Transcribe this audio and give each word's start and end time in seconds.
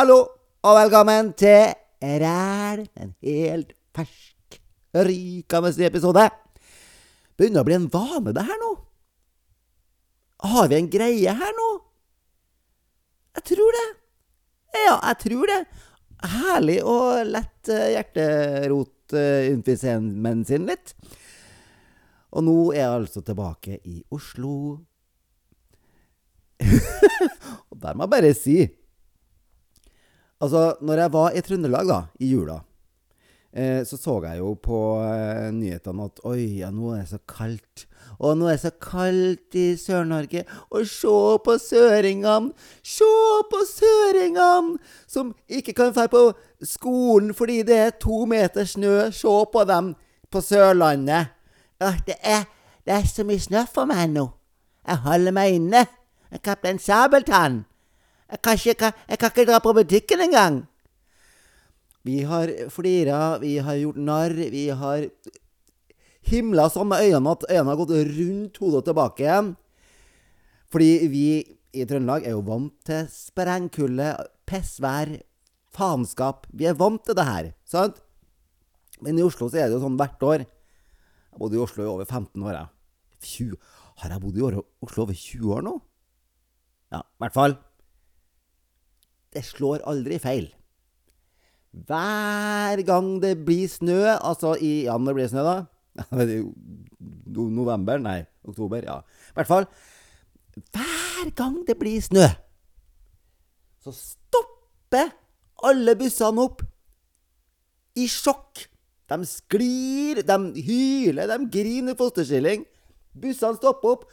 Hallo, 0.00 0.16
og 0.64 0.72
velkommen 0.78 1.26
til 1.36 1.76
Ræl. 2.00 2.88
En 2.96 3.12
helt 3.20 3.76
fersk, 3.92 4.56
rykende 4.96 5.84
episode. 5.84 6.24
Begynner 7.36 7.60
å 7.60 7.66
bli 7.68 7.76
en 7.76 7.92
vane, 7.92 8.32
det 8.32 8.40
her 8.48 8.56
nå. 8.62 8.80
Har 10.54 10.72
vi 10.72 10.78
en 10.78 10.88
greie 10.94 11.34
her 11.42 11.52
nå? 11.58 11.68
Jeg 13.36 13.44
tror 13.52 13.70
det. 13.76 13.88
Ja, 14.86 14.96
jeg 15.10 15.16
tror 15.26 15.44
det. 15.52 15.60
Herlig 16.38 16.80
å 16.80 17.20
lette 17.34 17.76
hjerterot-emfysemen 17.98 20.38
sin 20.48 20.64
litt. 20.72 20.88
Og 22.32 22.40
nå 22.48 22.72
er 22.72 22.86
jeg 22.86 22.96
altså 23.02 23.20
tilbake 23.20 23.84
i 23.84 24.00
Oslo. 24.08 24.80
og 27.68 27.76
der 27.76 27.92
må 27.92 28.08
jeg 28.08 28.14
bare 28.16 28.32
si 28.46 28.79
Altså, 30.40 30.74
når 30.80 31.04
jeg 31.04 31.12
var 31.12 31.36
i 31.36 31.40
Trøndelag, 31.44 31.88
da, 31.88 32.00
i 32.20 32.30
jula, 32.32 32.60
eh, 33.52 33.82
så 33.84 33.98
så 34.00 34.16
jeg 34.24 34.38
jo 34.40 34.54
på 34.56 34.78
eh, 35.04 35.50
nyhetene 35.52 36.06
at 36.08 36.22
Oi, 36.24 36.60
ja, 36.62 36.70
nå 36.72 36.94
er 36.94 37.02
det 37.02 37.10
så 37.12 37.20
kaldt. 37.28 37.86
Og 38.20 38.36
nå 38.36 38.48
er 38.48 38.56
det 38.56 38.62
så 38.64 38.72
kaldt 38.80 39.56
i 39.56 39.66
Sør-Norge. 39.80 40.44
Og 40.70 40.86
se 40.88 41.16
på 41.44 41.56
søringene! 41.60 42.52
Se 42.84 43.10
på 43.52 43.62
søringene! 43.68 44.78
Som 45.08 45.34
ikke 45.48 45.76
kan 45.76 45.94
dra 45.96 46.06
på 46.10 46.26
skolen 46.64 47.32
fordi 47.36 47.62
det 47.68 47.78
er 47.78 47.96
to 48.00 48.24
meter 48.28 48.68
snø. 48.68 49.10
Se 49.12 49.36
på 49.52 49.64
dem 49.68 49.94
på 50.30 50.40
Sørlandet. 50.44 51.32
Ja, 51.80 51.94
det 52.06 52.16
er, 52.20 52.44
det 52.84 52.96
er 52.96 53.08
så 53.08 53.24
mye 53.24 53.40
snø 53.40 53.64
for 53.72 53.88
meg 53.88 54.08
nå. 54.12 54.28
Jeg 54.88 55.04
holder 55.04 55.36
meg 55.36 55.56
inne. 55.56 55.86
Jeg 56.30 56.44
Kaptein 56.44 56.78
Sabeltann. 56.78 57.64
Jeg 58.30 58.42
kan, 58.42 58.58
ikke, 58.58 58.92
jeg 59.10 59.18
kan 59.18 59.32
ikke 59.32 59.46
dra 59.48 59.58
på 59.62 59.74
butikken 59.74 60.20
engang. 60.22 60.60
Vi 62.06 62.22
har 62.24 62.50
flira, 62.72 63.38
vi 63.42 63.56
har 63.60 63.76
gjort 63.76 63.98
narr, 64.00 64.34
vi 64.52 64.68
har 64.72 65.08
himla 66.30 66.68
sånn 66.72 66.88
med 66.92 67.02
øynene 67.04 67.34
at 67.34 67.48
øynene 67.50 67.72
har 67.72 67.80
gått 67.80 67.96
rundt 68.10 68.60
hodet 68.62 68.78
og 68.80 68.86
tilbake 68.86 69.24
igjen. 69.24 69.50
Fordi 70.70 70.90
vi 71.10 71.24
i 71.74 71.86
Trøndelag 71.86 72.26
er 72.26 72.36
jo 72.36 72.44
vant 72.46 72.74
til 72.86 73.08
sprengkulde, 73.10 74.12
pissvær, 74.48 75.16
faenskap. 75.74 76.46
Vi 76.54 76.70
er 76.70 76.78
vant 76.78 77.02
til 77.06 77.18
det 77.18 77.26
her, 77.26 77.50
sant? 77.68 77.98
Men 79.02 79.18
i 79.18 79.24
Oslo 79.24 79.48
så 79.48 79.60
er 79.60 79.68
det 79.68 79.78
jo 79.78 79.84
sånn 79.84 79.98
hvert 79.98 80.22
år. 80.26 80.44
Jeg 81.30 81.42
bodde 81.42 81.58
i 81.58 81.62
Oslo 81.62 81.84
i 81.84 81.90
over 81.90 82.06
15 82.06 82.46
år, 82.46 82.54
jeg. 82.56 82.70
20. 83.20 83.58
Har 84.00 84.14
jeg 84.14 84.22
bodd 84.22 84.38
i 84.38 84.44
Oslo 84.46 85.04
over 85.04 85.16
20 85.16 85.56
år 85.56 85.66
nå? 85.66 85.74
Ja, 86.90 87.02
i 87.02 87.24
hvert 87.24 87.36
fall. 87.36 87.56
Det 89.30 89.44
slår 89.46 89.84
aldri 89.86 90.18
feil. 90.18 90.48
Hver 91.70 92.82
gang 92.82 93.12
det 93.22 93.36
blir 93.46 93.68
snø, 93.70 94.16
altså 94.18 94.56
i 94.58 94.84
Ja, 94.88 94.96
når 94.98 95.12
det 95.12 95.18
blir 95.20 95.30
snø, 95.30 95.44
da? 95.46 95.56
November? 97.60 97.98
Nei, 98.02 98.24
oktober? 98.44 98.82
Ja. 98.82 98.98
I 99.30 99.38
hvert 99.38 99.50
fall. 99.50 99.68
Hver 100.74 101.30
gang 101.38 101.60
det 101.66 101.78
blir 101.78 102.00
snø, 102.02 102.26
så 103.80 103.94
stopper 103.94 105.14
alle 105.64 105.94
bussene 105.96 106.42
opp. 106.42 106.64
I 107.96 108.06
sjokk. 108.10 108.66
De 109.10 109.26
sklir, 109.26 110.20
de 110.26 110.36
hyler, 110.66 111.30
de 111.30 111.48
griner 111.50 111.96
fosterstilling. 111.98 112.66
Bussene 113.14 113.58
stopper 113.58 113.94
opp. 113.94 114.04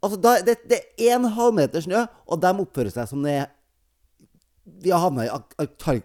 Altså, 0.00 0.16
da, 0.20 0.38
det, 0.46 0.56
det 0.70 0.80
er 0.98 1.18
en 1.18 1.28
halvmeter 1.34 1.84
snø, 1.84 2.06
og 2.26 2.40
de 2.42 2.54
oppfører 2.62 2.94
seg 2.94 3.10
som 3.10 3.26
det 3.26 3.36
er 3.42 3.50
Vi 4.64 4.90
har 4.92 5.02
havna 5.04 5.26
i 5.26 6.00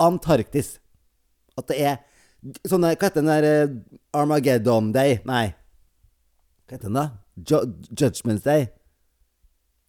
Antarktis. 0.00 0.78
At 1.58 1.68
det 1.70 1.78
er 1.80 1.98
sånne 2.68 2.94
Hva 2.94 3.08
heter 3.08 3.20
den 3.20 3.30
der 3.30 3.68
uh, 3.68 3.74
Armageddon 4.16 4.92
Day? 4.96 5.18
Nei. 5.28 5.50
Hva 6.66 6.76
heter 6.76 6.88
den, 6.88 6.98
da? 6.98 7.06
Ju 7.36 7.60
Judgment 7.92 8.44
Day? 8.44 8.68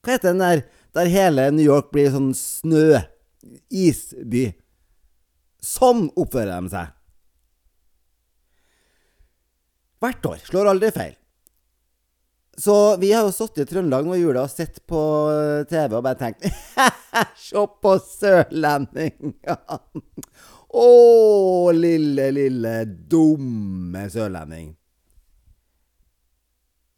Hva 0.04 0.18
heter 0.18 0.34
den 0.34 0.44
der 0.44 0.66
der 0.92 1.08
hele 1.08 1.46
New 1.56 1.64
York 1.64 1.94
blir 1.94 2.12
sånn 2.12 2.34
snø? 2.36 3.00
Isby. 3.72 4.50
Sånn 5.64 6.10
oppfører 6.20 6.60
de 6.66 6.74
seg. 6.74 6.92
Hvert 10.02 10.28
år. 10.28 10.44
Slår 10.50 10.72
aldri 10.74 10.92
feil. 10.94 11.16
Så 12.58 12.98
vi 13.00 13.14
har 13.14 13.24
jo 13.24 13.32
stått 13.34 13.62
i 13.64 13.66
Trøndelag 13.66 14.06
nå 14.06 14.18
i 14.18 14.22
jula 14.22 14.44
og 14.44 14.52
sett 14.52 14.82
på 14.90 15.00
TV 15.70 15.96
og 15.96 16.04
bare 16.04 16.20
tenkt 16.20 16.48
Se 17.40 17.64
på 17.84 17.94
sørlendingene! 18.04 19.56
Å, 20.72 21.72
lille, 21.76 22.30
lille, 22.32 22.74
dumme 23.12 24.06
sørlending. 24.12 24.70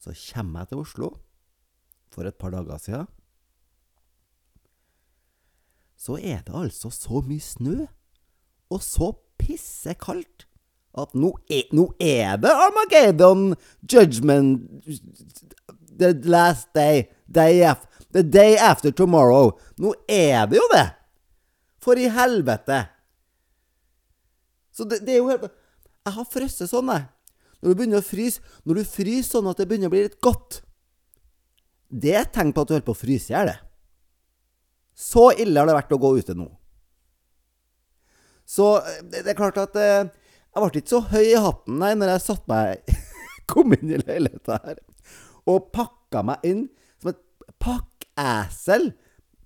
Så 0.03 0.13
kommer 0.13 0.62
jeg 0.62 0.74
til 0.74 0.81
Oslo 0.84 1.09
for 2.13 2.30
et 2.30 2.38
par 2.38 2.53
dager 2.53 2.81
siden. 2.81 3.09
Så 5.97 6.19
er 6.19 6.44
det 6.46 6.53
altså 6.53 6.92
så 6.94 7.24
mye 7.25 7.42
snø, 7.42 7.78
og 8.69 8.81
så 8.84 9.13
pissekaldt, 9.40 10.46
at 10.98 11.16
nå 11.18 11.31
er, 11.50 11.66
nå 11.74 11.88
er 12.02 12.38
det 12.42 12.52
Armageddon 12.52 13.54
Judgment 13.90 14.86
The 15.94 16.14
last 16.26 16.74
day. 16.74 17.08
day 17.34 17.64
after, 17.64 17.88
the 18.12 18.24
day 18.24 18.58
after 18.58 18.92
tomorrow. 18.92 19.58
Nå 19.78 19.94
er 20.09 20.46
det 20.50 20.58
jo 20.58 20.68
det! 20.74 20.88
For 21.84 22.00
i 22.00 22.09
helvete! 22.12 22.86
Så 24.74 24.88
det, 24.90 25.04
det 25.06 25.16
er 25.16 25.22
jo 25.22 25.30
helt 25.30 25.50
Jeg 26.04 26.16
har 26.16 26.26
frosset 26.28 26.72
sånn, 26.72 26.90
jeg. 26.90 27.06
Når 27.62 27.70
du 27.70 27.80
begynner 27.80 28.02
å 28.02 28.06
fryse 28.06 28.42
Når 28.66 28.80
du 28.80 28.88
fryser 28.90 29.30
sånn 29.30 29.50
at 29.52 29.60
det 29.62 29.68
begynner 29.70 29.92
å 29.92 29.94
bli 29.94 30.02
litt 30.08 30.18
godt 30.24 30.64
Det 31.94 32.16
er 32.16 32.24
et 32.24 32.34
tegn 32.34 32.52
på 32.56 32.64
at 32.64 32.72
du 32.72 32.74
holder 32.75 32.88
på 32.88 32.96
å 32.96 33.04
fryse 33.04 33.30
i 33.30 33.36
hjel. 33.36 33.54
Så 34.94 35.30
ille 35.42 35.60
har 35.60 35.70
det 35.70 35.78
vært 35.78 35.94
å 35.94 36.02
gå 36.02 36.10
ute 36.18 36.36
nå. 36.38 36.48
Så 38.46 38.75
det, 39.10 39.24
det 39.24 39.31
er 39.34 39.38
klart 39.38 39.58
at 39.62 39.78
eh, 39.80 40.10
jeg 40.53 40.62
ble 40.62 40.81
ikke 40.81 40.94
så 40.94 41.02
høy 41.09 41.25
i 41.25 41.40
hatten 41.41 41.80
nei, 41.81 41.94
når 41.97 42.16
jeg 42.16 42.25
satt 42.28 42.44
meg 42.52 42.96
kom 43.52 43.74
inn 43.75 43.96
i 43.96 44.02
leiligheta 44.02 44.59
her 44.64 44.81
og 45.50 45.72
pakka 45.75 46.24
meg 46.25 46.46
inn 46.47 46.68
som 47.02 47.12
et 47.12 47.19
pakkesel. 47.62 48.92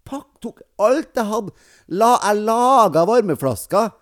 Pakk, 0.08 0.28
tok 0.44 0.62
alt 0.84 1.18
jeg 1.18 1.30
hadde. 1.32 1.54
La, 1.90 2.14
jeg 2.22 2.44
laga 2.48 3.04
varmeflasker. 3.10 3.96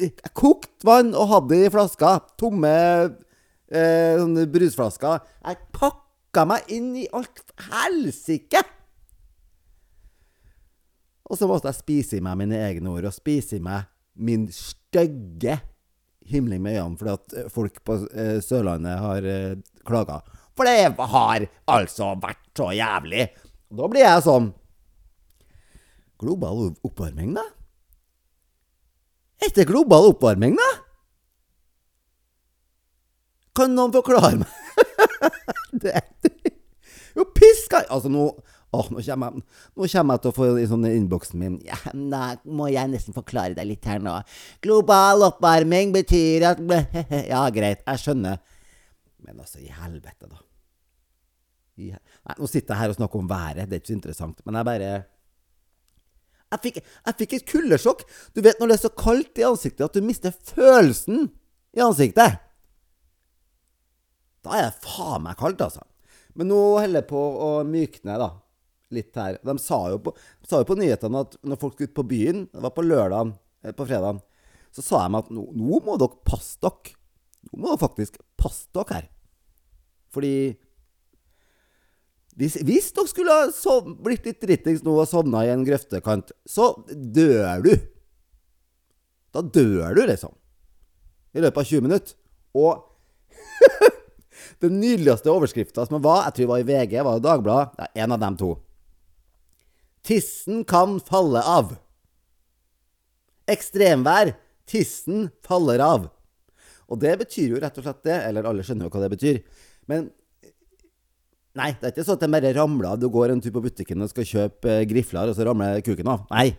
Jeg 0.00 0.32
kokte 0.32 0.88
vann 0.88 1.12
og 1.12 1.28
hadde 1.34 1.60
i 1.60 1.70
flaska. 1.72 2.16
Tomme 2.40 2.72
eh, 2.72 4.16
sånne 4.18 4.48
brusflasker. 4.50 5.20
Jeg 5.44 5.60
pakka 5.76 6.46
meg 6.48 6.72
inn 6.74 6.90
i 6.98 7.06
alt 7.14 7.44
helsike! 7.68 8.64
Og 11.28 11.36
så 11.36 11.44
måtte 11.44 11.68
jeg 11.68 11.82
spise 11.82 12.16
i 12.16 12.24
meg 12.24 12.38
mine 12.40 12.56
egne 12.64 12.88
ord, 12.88 13.04
og 13.04 13.12
spise 13.12 13.58
i 13.58 13.62
meg 13.62 13.84
min 14.16 14.46
stygge 14.48 15.58
himling 16.28 16.62
med 16.64 16.78
øynene 16.78 17.00
fordi 17.00 17.14
at 17.16 17.52
folk 17.52 17.80
på 17.86 17.98
eh, 18.12 18.38
Sørlandet 18.44 19.00
har 19.02 19.28
eh, 19.28 19.58
klaga. 19.88 20.20
For 20.58 20.66
det 20.66 20.94
har 21.12 21.46
altså 21.70 22.14
vært 22.20 22.42
så 22.58 22.72
jævlig. 22.74 23.28
Da 23.68 23.90
blir 23.90 24.04
jeg 24.04 24.24
sånn 24.26 24.52
Global 26.18 26.72
oppvarming, 26.82 27.36
da? 27.36 27.44
Er 29.38 29.52
det 29.54 29.68
global 29.68 30.08
oppvarming, 30.10 30.56
da? 30.58 30.70
Kan 33.54 33.76
noen 33.76 33.94
forklare 33.94 34.40
meg? 34.40 34.56
det, 35.82 36.00
jo, 37.14 37.26
piska 37.34 37.84
Altså, 37.86 38.10
nå 38.10 38.26
Åh, 38.68 38.88
nå 38.92 39.00
kommer, 39.00 39.32
jeg, 39.32 39.44
nå 39.78 39.86
kommer 39.88 40.16
jeg 40.18 40.22
til 40.24 40.30
å 40.30 40.36
få 40.36 40.46
i 40.60 40.66
sånn 40.68 40.82
innboksen 40.90 41.40
min 41.40 41.54
Ja, 41.64 41.78
da 41.88 42.24
må 42.44 42.66
jeg 42.68 42.90
nesten 42.92 43.16
forklare 43.16 43.56
deg 43.56 43.70
litt 43.70 43.86
her 43.88 44.02
nå. 44.04 44.18
Global 44.64 45.24
oppvarming 45.30 45.94
betyr 45.94 46.44
at 46.50 46.60
Ja, 47.32 47.46
greit, 47.54 47.80
jeg 47.86 48.02
skjønner. 48.02 48.42
Men 49.24 49.40
altså, 49.40 49.62
i 49.64 49.72
helvete, 49.72 50.28
da. 50.28 50.42
Nei, 51.78 52.34
nå 52.36 52.48
sitter 52.50 52.74
jeg 52.74 52.80
her 52.82 52.92
og 52.92 52.98
snakker 52.98 53.22
om 53.22 53.30
været, 53.30 53.68
det 53.70 53.78
er 53.78 53.82
ikke 53.82 53.92
så 53.92 53.96
interessant. 53.96 54.42
Men 54.44 54.58
jeg 54.58 54.68
bare 54.68 54.90
jeg 56.48 56.60
fikk, 56.64 56.78
jeg 56.80 57.16
fikk 57.20 57.34
et 57.36 57.48
kuldesjokk. 57.48 58.04
Du 58.32 58.40
vet 58.44 58.60
når 58.60 58.70
det 58.70 58.76
er 58.78 58.84
så 58.86 58.92
kaldt 58.96 59.40
i 59.40 59.44
ansiktet 59.44 59.84
at 59.84 59.96
du 59.96 60.04
mister 60.04 60.32
følelsen 60.32 61.26
i 61.76 61.82
ansiktet. 61.84 62.38
Da 64.44 64.56
er 64.56 64.68
det 64.68 64.84
faen 64.84 65.26
meg 65.26 65.36
kaldt, 65.40 65.60
altså. 65.64 65.84
Men 66.38 66.48
nå 66.52 66.60
holder 66.78 67.02
jeg 67.02 67.08
på 67.10 67.20
å 67.20 67.50
mykne, 67.68 68.16
da. 68.20 68.30
Litt 68.94 69.16
her. 69.20 69.36
De 69.44 69.54
sa 69.60 69.82
jo 69.92 69.98
på, 70.06 70.14
på 70.14 70.78
nyhetene 70.78 71.24
at 71.26 71.36
når 71.44 71.60
folk 71.60 71.76
skulle 71.76 71.90
ut 71.92 71.98
på 71.98 72.06
byen, 72.08 72.46
det 72.52 72.64
var 72.64 72.72
på 72.76 72.86
lørdagen, 72.86 73.34
på 73.76 73.86
fredagen, 73.88 74.22
så 74.72 74.84
sa 74.84 75.02
de 75.04 75.18
at 75.18 75.28
nå, 75.34 75.44
nå 75.56 75.82
må 75.84 75.98
dere 76.00 76.22
passe 76.28 76.56
dere. 76.62 76.94
Nå 77.50 77.60
må 77.60 77.70
dere 77.70 77.82
faktisk 77.82 78.18
passe 78.40 78.68
dere 78.76 78.96
her. 78.96 79.10
Fordi 80.14 80.32
hvis, 82.38 82.54
hvis 82.62 82.92
dere 82.94 83.10
skulle 83.10 83.34
ha 83.34 83.48
sov, 83.54 83.88
blitt 84.04 84.26
litt 84.28 84.40
drittings 84.44 84.84
nå 84.86 84.94
og 84.94 85.08
sovna 85.10 85.42
i 85.42 85.50
en 85.50 85.64
grøftekant, 85.66 86.30
så 86.46 86.70
dør 86.88 87.64
du. 87.64 87.72
Da 89.34 89.42
dør 89.42 89.96
du, 89.98 90.04
liksom. 90.06 90.36
I 91.34 91.42
løpet 91.42 91.64
av 91.64 91.72
20 91.72 91.84
minutter. 91.88 92.14
Og 92.56 92.86
den 94.62 94.78
nydeligste 94.78 95.34
overskrifta 95.34 95.84
som 95.88 95.98
var, 96.04 96.28
jeg 96.28 96.36
tror 96.36 96.44
det 96.44 96.52
var 96.52 96.62
i 96.62 96.68
VG, 96.70 96.96
var 97.04 97.24
Dagbladet, 97.26 97.82
ja, 97.82 98.04
en 98.04 98.14
av 98.14 98.22
dem 98.22 98.38
to. 98.38 98.54
Tissen 100.06 100.62
kan 100.68 100.98
falle 101.04 101.42
av. 101.42 101.74
Ekstremvær. 103.48 104.34
Tissen 104.68 105.28
faller 105.44 105.82
av. 105.82 106.08
Og 106.88 107.00
det 107.00 107.14
betyr 107.20 107.54
jo 107.54 107.60
rett 107.60 107.76
og 107.80 107.84
slett 107.84 108.04
det, 108.06 108.16
eller 108.28 108.46
alle 108.48 108.64
skjønner 108.64 108.88
jo 108.88 108.92
hva 108.94 109.04
det 109.04 109.12
betyr. 109.16 109.42
Men 109.90 110.08
Nei, 111.58 111.72
det 111.74 111.88
er 111.88 111.94
ikke 111.94 112.04
sånn 112.06 112.18
at 112.18 112.22
det 112.22 112.30
bare 112.30 112.50
ramler 112.54 112.90
av. 112.92 112.98
Du 113.02 113.08
går 113.10 113.32
en 113.32 113.40
tur 113.42 113.50
på 113.56 113.62
butikken 113.64 114.04
og 114.04 114.10
skal 114.12 114.26
kjøpe 114.28 114.70
eh, 114.70 114.84
grifler, 114.86 115.30
og 115.30 115.34
så 115.34 115.46
ramler 115.48 115.80
kuken 115.82 116.10
av. 116.12 116.26
Nei. 116.30 116.52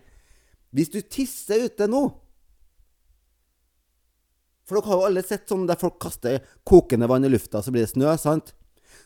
Hvis 0.76 0.92
du 0.92 1.00
tisser 1.02 1.64
ute 1.66 1.88
nå 1.90 2.04
For 4.68 4.78
dere 4.78 4.86
har 4.86 5.00
jo 5.00 5.06
alle 5.08 5.24
sett 5.26 5.50
sånn 5.50 5.64
der 5.66 5.80
folk 5.82 5.96
kaster 6.04 6.44
kokende 6.68 7.08
vann 7.10 7.24
i 7.26 7.32
lufta, 7.32 7.64
så 7.64 7.72
blir 7.74 7.88
det 7.88 7.94
snø, 7.94 8.12
sant? 8.22 8.52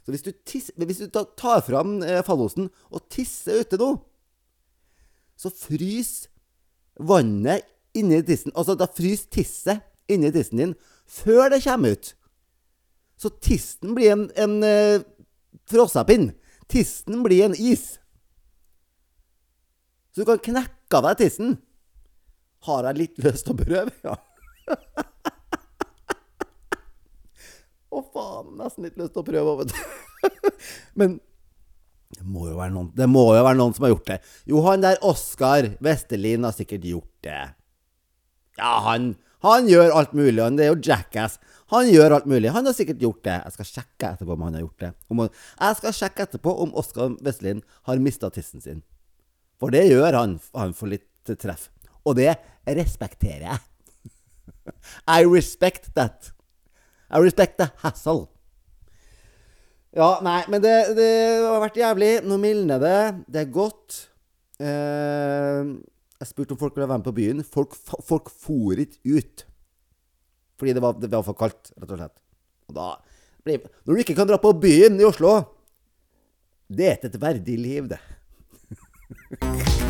Så 0.03 0.11
hvis 0.11 0.25
du, 0.25 0.33
tisser, 0.43 0.75
hvis 0.75 0.99
du 1.05 1.07
tar 1.13 1.61
fram 1.63 2.01
eh, 2.03 2.19
fallosen 2.25 2.67
og 2.89 3.05
tisser 3.13 3.61
ute 3.63 3.79
nå, 3.79 3.93
så 5.43 5.51
fryser 5.51 6.29
vannet 7.03 7.65
inni 7.97 8.21
tissen 8.25 8.53
Altså, 8.55 8.75
da 8.79 8.87
fryser 8.89 9.29
tisset 9.33 9.83
inni 10.11 10.31
tissen 10.33 10.61
din 10.61 10.75
før 11.09 11.49
det 11.51 11.63
kommer 11.65 11.97
ut. 11.97 12.13
Så 13.19 13.29
tissen 13.43 13.93
blir 13.95 14.13
en, 14.15 14.23
en 14.39 14.63
uh, 14.63 15.03
frossapinn. 15.69 16.31
Tissen 16.71 17.23
blir 17.25 17.45
en 17.45 17.55
is. 17.59 17.99
Så 20.13 20.21
du 20.21 20.25
kan 20.29 20.41
knekke 20.47 20.97
av 20.97 21.03
deg 21.09 21.17
tissen. 21.25 21.57
Har 22.63 22.87
jeg 22.87 22.99
litt 23.01 23.17
lyst 23.23 23.45
til 23.47 23.53
å 23.53 23.59
prøve? 23.59 23.91
Ja. 24.05 24.15
Å, 27.93 28.01
faen. 28.13 28.55
Nesten 28.57 28.87
litt 28.87 28.97
lyst 28.97 29.13
til 29.13 29.21
å 29.21 29.27
prøve, 29.27 29.51
vet 29.61 29.69
du. 29.73 29.77
Men 30.99 31.09
det 32.13 32.25
må, 32.29 32.45
noen, 32.53 32.91
det 32.95 33.07
må 33.09 33.25
jo 33.35 33.43
være 33.43 33.57
noen 33.59 33.75
som 33.75 33.87
har 33.87 33.93
gjort 33.95 34.09
det. 34.11 34.17
Jo, 34.49 34.61
han 34.67 34.83
der 34.85 35.01
Oskar 35.05 35.67
Vestelin 35.83 36.45
har 36.47 36.55
sikkert 36.55 36.85
gjort 36.87 37.25
det. 37.25 37.41
Ja, 38.59 38.73
han, 38.85 39.13
han 39.45 39.67
gjør 39.67 39.95
alt 39.97 40.13
mulig. 40.15 40.37
Han, 40.43 40.59
det 40.59 40.67
er 40.67 40.73
jo 40.73 40.81
Jackass. 40.87 41.39
Han 41.73 41.89
gjør 41.89 42.19
alt 42.19 42.27
mulig. 42.29 42.51
Han 42.53 42.69
har 42.69 42.75
sikkert 42.77 43.01
gjort 43.01 43.23
det. 43.25 43.37
Jeg 43.47 43.55
skal 43.55 43.69
sjekke 43.69 44.11
etterpå 44.13 44.35
om 44.35 44.45
han 44.45 44.57
har 44.57 44.65
gjort 44.65 44.85
det. 44.85 44.91
Om, 45.09 45.23
jeg 45.25 45.79
skal 45.79 45.95
sjekke 45.97 46.27
etterpå 46.27 46.55
om 46.65 46.75
Oskar 46.79 47.15
Vestelin 47.25 47.63
har 47.89 48.03
mista 48.03 48.29
tissen 48.33 48.63
sin. 48.63 48.83
For 49.61 49.73
det 49.73 49.87
gjør 49.89 50.19
han. 50.19 50.37
Han 50.57 50.75
får 50.77 50.93
litt 50.93 51.33
treff. 51.41 51.69
Og 52.03 52.17
det 52.19 52.35
respekterer 52.67 53.47
jeg. 53.47 53.63
I 55.17 55.23
respect 55.25 55.93
that. 55.97 56.33
I 57.09 57.21
respect 57.23 57.57
the 57.57 57.71
hassle. 57.81 58.27
Ja, 59.93 60.17
nei, 60.25 60.39
men 60.49 60.61
det, 60.63 60.73
det 60.97 61.09
har 61.45 61.59
vært 61.61 61.77
jævlig. 61.77 62.11
Nå 62.25 62.39
mildner 62.41 62.79
det. 62.81 62.99
Det 63.29 63.43
er 63.43 63.51
godt. 63.53 63.97
Eh, 64.57 65.59
jeg 66.17 66.29
spurte 66.29 66.55
om 66.55 66.59
folk 66.61 66.73
ville 66.73 66.87
være 66.89 67.01
med 67.01 67.05
på 67.05 67.13
byen. 67.19 67.43
Folk, 67.45 67.75
folk 67.77 68.31
for 68.31 68.79
ikke 68.81 69.19
ut. 69.19 69.43
Fordi 70.57 70.73
det 70.73 70.81
var, 70.81 70.97
det 70.97 71.11
var, 71.11 71.25
for 71.27 71.37
kaldt, 71.37 71.69
rett 71.77 71.93
og 71.93 71.99
slett. 72.01 72.15
Og 72.71 72.77
da 72.77 72.87
Når 73.45 73.91
du 73.91 74.01
ikke 74.01 74.15
kan 74.17 74.29
dra 74.29 74.39
på 74.39 74.53
byen 74.55 74.95
i 75.01 75.03
Oslo 75.03 75.33
Det 76.71 76.85
er 76.87 77.03
et 77.03 77.17
verdig 77.19 77.57
liv, 77.59 77.89
det. 77.91 77.99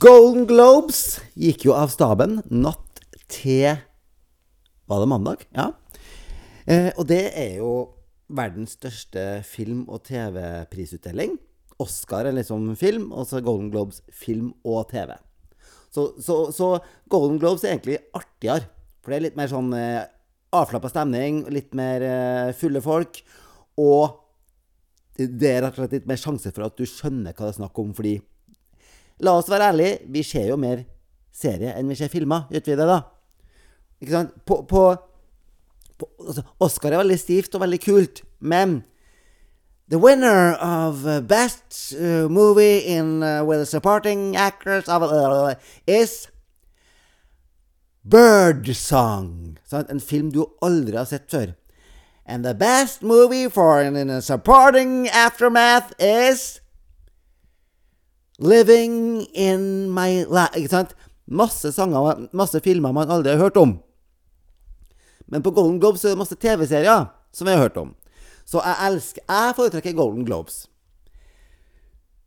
Golden 0.00 0.46
Globes 0.48 1.20
gikk 1.36 1.66
jo 1.68 1.76
av 1.76 1.92
staben 1.92 2.40
natt 2.48 3.02
til 3.28 3.76
Var 4.88 5.02
det 5.04 5.10
mandag? 5.12 5.44
Ja. 5.54 5.70
Eh, 6.64 6.90
og 6.96 7.06
det 7.10 7.24
er 7.36 7.58
jo 7.60 7.99
verdens 8.36 8.76
største 8.78 9.42
film- 9.46 9.88
og 9.88 10.04
TV-prisutdeling. 10.08 11.36
Oscar 11.80 12.28
er 12.28 12.36
liksom 12.36 12.68
film, 12.76 13.10
og 13.12 13.26
så 13.28 13.40
Golden 13.44 13.70
Globes 13.72 14.02
film 14.12 14.52
og 14.64 14.88
TV. 14.92 15.14
Så, 15.90 16.12
så, 16.22 16.38
så 16.54 16.76
Golden 17.10 17.40
Globes 17.40 17.64
er 17.64 17.74
egentlig 17.74 17.98
artigere. 18.14 18.68
For 19.00 19.12
det 19.12 19.18
er 19.18 19.26
litt 19.28 19.38
mer 19.38 19.50
sånn 19.50 19.72
eh, 19.74 20.02
avslappa 20.54 20.90
stemning, 20.92 21.44
litt 21.50 21.72
mer 21.78 22.04
eh, 22.04 22.50
fulle 22.56 22.82
folk. 22.84 23.22
Og 23.80 24.18
det 25.16 25.50
er 25.50 25.64
rett 25.64 25.76
og 25.76 25.82
slett 25.82 25.96
litt 25.98 26.10
mer 26.10 26.20
sjanse 26.20 26.52
for 26.52 26.68
at 26.68 26.76
du 26.78 26.86
skjønner 26.88 27.34
hva 27.34 27.48
det 27.48 27.54
er 27.54 27.62
snakk 27.62 27.80
om, 27.82 27.94
fordi 27.96 28.18
La 29.20 29.34
oss 29.36 29.50
være 29.52 29.66
ærlige, 29.68 29.96
vi 30.08 30.22
ser 30.24 30.46
jo 30.48 30.56
mer 30.56 30.86
serie 31.36 31.74
enn 31.76 31.90
vi 31.92 31.96
ser 31.98 32.08
filmer. 32.12 32.46
Gjør 32.48 32.62
vi 32.64 32.76
det, 32.78 32.86
da? 32.88 33.00
Ikke 34.00 34.14
sant? 34.14 34.38
På, 34.48 34.62
på, 34.68 34.84
altså, 36.02 36.42
Oscar 36.60 36.92
er 36.92 37.02
veldig 37.02 37.18
stivt 37.18 37.54
og 37.54 37.64
veldig 37.64 37.80
kult, 37.84 38.22
men 38.40 38.82
The 39.90 39.98
winner 39.98 40.54
of 40.54 41.04
uh, 41.04 41.20
best 41.20 41.94
uh, 41.98 42.28
movie 42.28 42.78
in 42.78 43.24
uh, 43.24 43.42
with 43.42 43.66
supporting 43.68 44.36
actors 44.36 44.88
of, 44.88 45.02
uh, 45.02 45.54
is 45.84 46.28
Birdsong. 48.04 49.58
Sant? 49.66 49.90
En 49.90 50.00
film 50.00 50.30
du 50.30 50.44
aldri 50.62 50.94
har 50.96 51.04
sett 51.10 51.26
før. 51.30 51.56
And 52.24 52.44
the 52.44 52.54
best 52.54 53.02
movie 53.02 53.48
for 53.50 53.82
in, 53.82 53.96
in 53.96 54.22
supporting 54.22 55.08
aftermath 55.08 55.92
is 55.98 56.60
Living 58.40 59.26
in 59.34 59.90
my 59.90 60.24
life. 60.24 60.56
Ikke 60.56 60.68
sant? 60.72 60.94
Masse 61.28 61.74
sanger, 61.76 62.28
masse 62.32 62.60
filmer 62.64 62.92
man 62.92 63.10
aldri 63.10 63.34
har 63.34 63.42
hørt 63.42 63.58
om. 63.60 63.74
Men 65.30 65.44
på 65.46 65.52
Golden 65.54 65.78
Globes 65.80 66.04
er 66.04 66.14
det 66.14 66.20
masse 66.20 66.38
TV-serier 66.38 67.08
som 67.32 67.46
vi 67.46 67.54
har 67.54 67.62
hørt 67.64 67.78
om. 67.78 67.94
Så 68.44 68.58
jeg 68.64 68.86
elsker 68.88 69.22
Jeg 69.22 69.56
foretrekker 69.56 69.94
Golden 69.94 70.26
Globes. 70.26 70.64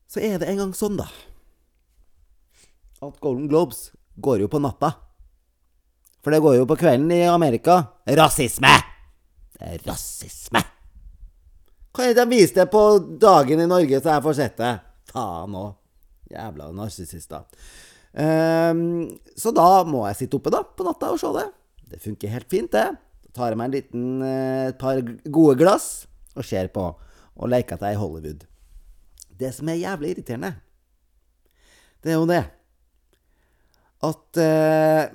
Så 0.08 0.22
er 0.24 0.38
det 0.40 0.48
en 0.48 0.60
gang 0.62 0.74
sånn, 0.78 0.96
da, 1.00 1.08
at 3.02 3.18
Golden 3.20 3.50
Globes 3.50 3.88
går 4.22 4.44
jo 4.44 4.50
på 4.52 4.62
natta. 4.62 4.94
For 6.24 6.32
det 6.32 6.44
går 6.44 6.60
jo 6.60 6.68
på 6.70 6.78
kvelden 6.80 7.10
i 7.12 7.24
Amerika. 7.28 7.80
Rasisme! 8.08 8.72
Det 9.58 9.74
er 9.74 9.82
rasisme! 9.90 10.62
Kan 11.94 12.10
ikke 12.10 12.24
de 12.24 12.30
vise 12.32 12.56
det 12.56 12.68
på 12.74 12.84
dagen 13.22 13.60
i 13.60 13.70
Norge, 13.70 14.00
så 14.02 14.16
jeg 14.16 14.26
får 14.26 14.38
sett 14.38 14.62
det? 14.62 14.72
Faen 15.12 15.58
òg. 15.58 15.74
Jævla 16.34 16.72
narsissister. 16.74 17.44
Um, 18.14 19.10
så 19.38 19.52
da 19.54 19.84
må 19.86 20.06
jeg 20.08 20.24
sitte 20.24 20.40
oppe 20.40 20.54
da, 20.54 20.64
på 20.64 20.86
natta 20.88 21.12
og 21.14 21.20
se 21.22 21.30
det. 21.36 21.46
Det 21.94 22.02
funker 22.02 22.34
helt 22.34 22.50
fint, 22.50 22.74
det. 22.74 22.88
Da 23.30 23.36
tar 23.38 23.54
jeg 23.54 23.60
meg 23.62 23.70
en 23.70 23.76
liten, 23.78 24.08
eh, 24.26 24.72
et 24.72 24.80
par 24.82 25.00
gode 25.30 25.56
glass 25.62 26.08
og 26.34 26.46
ser 26.46 26.74
på 26.74 26.90
og 27.34 27.50
leker 27.50 27.78
at 27.78 27.86
jeg 27.86 27.94
er 27.94 27.98
i 27.98 28.02
Hollywood. 28.02 28.44
Det 29.38 29.54
som 29.54 29.70
er 29.70 29.82
jævlig 29.82 30.14
irriterende, 30.14 30.56
det 32.04 32.14
er 32.14 32.20
jo 32.20 32.30
det 32.30 32.44
at 34.04 34.40
eh, 34.42 35.14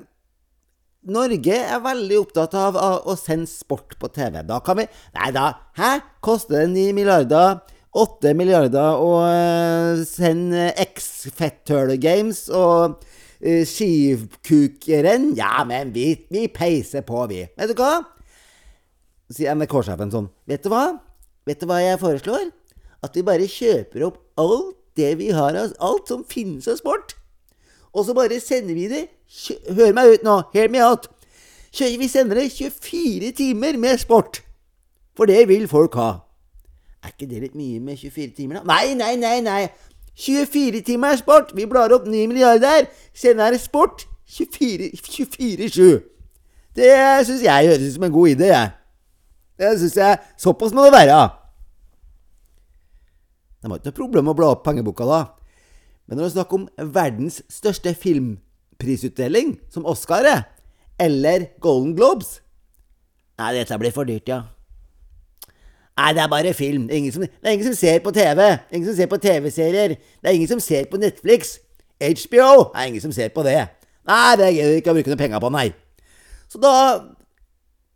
Norge 1.09 1.57
er 1.57 1.81
veldig 1.85 2.21
opptatt 2.21 2.55
av, 2.59 2.77
å 2.79 3.15
sende 3.17 3.49
sport 3.49 3.97
på 4.01 4.11
TV. 4.13 4.41
Da 4.45 4.59
kan 4.65 4.81
vi 4.81 4.87
Nei 5.17 5.31
da, 5.37 5.51
hæ? 5.79 5.99
Koster 6.25 6.65
det 6.65 6.73
9 6.75 6.97
milliarder? 6.97 7.61
8 7.99 8.35
milliarder 8.37 9.01
å 9.01 9.13
uh, 9.25 10.03
sende 10.07 10.69
X-Fetthøle 10.83 11.97
Games 12.03 12.45
og 12.53 13.01
uh, 13.45 13.65
skikukrenn? 13.69 15.33
Ja, 15.39 15.65
men 15.69 15.93
vi, 15.95 16.13
vi 16.33 16.47
peiser 16.53 17.05
på, 17.07 17.27
vi. 17.31 17.45
Vet 17.59 17.75
du 17.75 17.79
hva? 17.79 18.01
Sier 19.33 19.55
NRK-sjefen 19.57 20.13
sånn. 20.15 20.31
Vet 20.49 20.65
du 20.65 20.73
hva? 20.73 20.87
Vet 21.49 21.61
du 21.61 21.69
hva 21.69 21.83
jeg 21.83 22.01
foreslår? 22.01 22.51
At 23.05 23.15
vi 23.17 23.25
bare 23.27 23.47
kjøper 23.51 24.09
opp 24.09 24.21
alt 24.41 24.75
det 24.99 25.13
vi 25.21 25.31
har 25.31 25.55
av 25.55 25.75
Alt 25.79 26.11
som 26.11 26.25
finnes 26.27 26.67
av 26.71 26.81
sport. 26.81 27.15
Og 27.95 28.07
så 28.07 28.15
bare 28.17 28.41
sender 28.43 28.75
vi 28.77 28.89
det 28.91 29.07
Hør 29.77 29.95
meg 29.97 30.15
ut 30.15 30.25
nå. 30.25 30.41
Hear 30.55 30.71
me 30.73 30.81
out. 30.83 31.09
Vi 31.79 32.09
sender 32.09 32.41
det 32.41 32.51
24 32.55 33.33
timer 33.37 33.77
med 33.77 34.01
sport. 34.01 34.41
For 35.17 35.29
det 35.29 35.43
vil 35.51 35.69
folk 35.69 35.99
ha. 36.01 36.11
Er 37.05 37.13
ikke 37.13 37.29
det 37.31 37.43
litt 37.43 37.59
mye 37.59 37.81
med 37.83 37.99
24 38.01 38.33
timer, 38.37 38.61
da? 38.61 38.65
Nei, 38.67 38.95
nei, 38.99 39.15
nei, 39.21 39.39
nei. 39.45 39.69
24 40.19 40.83
timer 40.87 41.15
er 41.15 41.21
sport. 41.21 41.53
Vi 41.55 41.67
blar 41.71 41.93
opp 41.95 42.07
9 42.07 42.27
milliarder. 42.31 42.89
Sender 43.15 43.57
sport 43.61 44.07
24-7. 44.29 46.01
Det 46.77 46.91
syns 47.27 47.43
jeg 47.43 47.69
høres 47.71 47.87
ut 47.87 47.95
som 47.95 48.07
en 48.07 48.15
god 48.15 48.35
idé, 48.35 48.51
jeg. 48.53 48.71
Det 49.59 49.71
syns 49.81 49.97
jeg 49.99 50.19
Såpass 50.39 50.75
må 50.75 50.85
det 50.87 50.95
være. 50.95 51.23
De 53.59 53.71
har 53.71 53.81
ikke 53.81 53.91
noe 53.91 53.97
problem 53.97 54.29
med 54.29 54.37
å 54.37 54.39
bla 54.39 54.51
opp 54.55 54.63
pengeboka 54.67 55.07
da. 55.09 55.23
Men 56.07 56.19
når 56.19 56.25
det 56.25 56.31
er 56.31 56.37
snakk 56.37 56.53
om 56.55 56.69
verdens 56.95 57.41
største 57.53 57.95
filmprisutdeling, 57.99 59.57
som 59.71 59.87
Oscar 59.87 60.29
er, 60.29 60.45
eller 60.99 61.51
Golden 61.63 61.95
Globes 61.99 62.41
Nei, 63.39 63.53
dette 63.55 63.77
blir 63.79 63.95
for 63.95 64.03
dyrt, 64.03 64.27
ja. 64.27 64.41
Nei, 65.99 66.13
det 66.15 66.23
er 66.23 66.31
bare 66.31 66.55
film. 66.55 66.87
Det 66.89 66.99
er 66.99 67.13
som, 67.13 67.25
det 67.27 67.49
er 67.49 67.57
ingen 67.57 67.67
som 67.67 67.75
ser 67.75 67.99
på 68.05 68.13
TV. 68.15 68.37
Det 68.39 68.71
er 68.71 68.77
ingen 68.79 68.89
som 68.89 68.97
ser 68.97 69.09
på 69.11 69.19
TV-serier. 69.19 69.97
Det 69.99 70.31
er 70.31 70.37
ingen 70.37 70.49
som 70.49 70.61
ser 70.63 70.85
på 70.91 71.01
Netflix. 71.03 71.57
HBO. 71.99 72.71
Det 72.71 72.79
er 72.79 72.91
ingen 72.93 73.03
som 73.03 73.13
ser 73.13 73.33
på 73.35 73.43
det. 73.43 73.57
Nei, 74.07 74.37
det 74.39 74.53
gidder 74.55 74.71
vi 74.71 74.83
ikke 74.83 74.93
å 74.93 74.97
bruke 74.97 75.13
noe 75.13 75.21
penger 75.21 75.43
på, 75.43 75.51
nei. 75.53 75.67
Så 76.49 76.61
da 76.63 76.75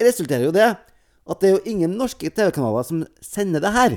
resulterer 0.03 0.49
jo 0.49 0.55
det 0.55 0.73
at 0.73 1.39
det 1.41 1.49
er 1.49 1.55
jo 1.55 1.71
ingen 1.71 1.95
norske 1.95 2.31
TV-kanaler 2.35 2.85
som 2.89 3.05
sender 3.23 3.63
det 3.63 3.73
her. 3.73 3.97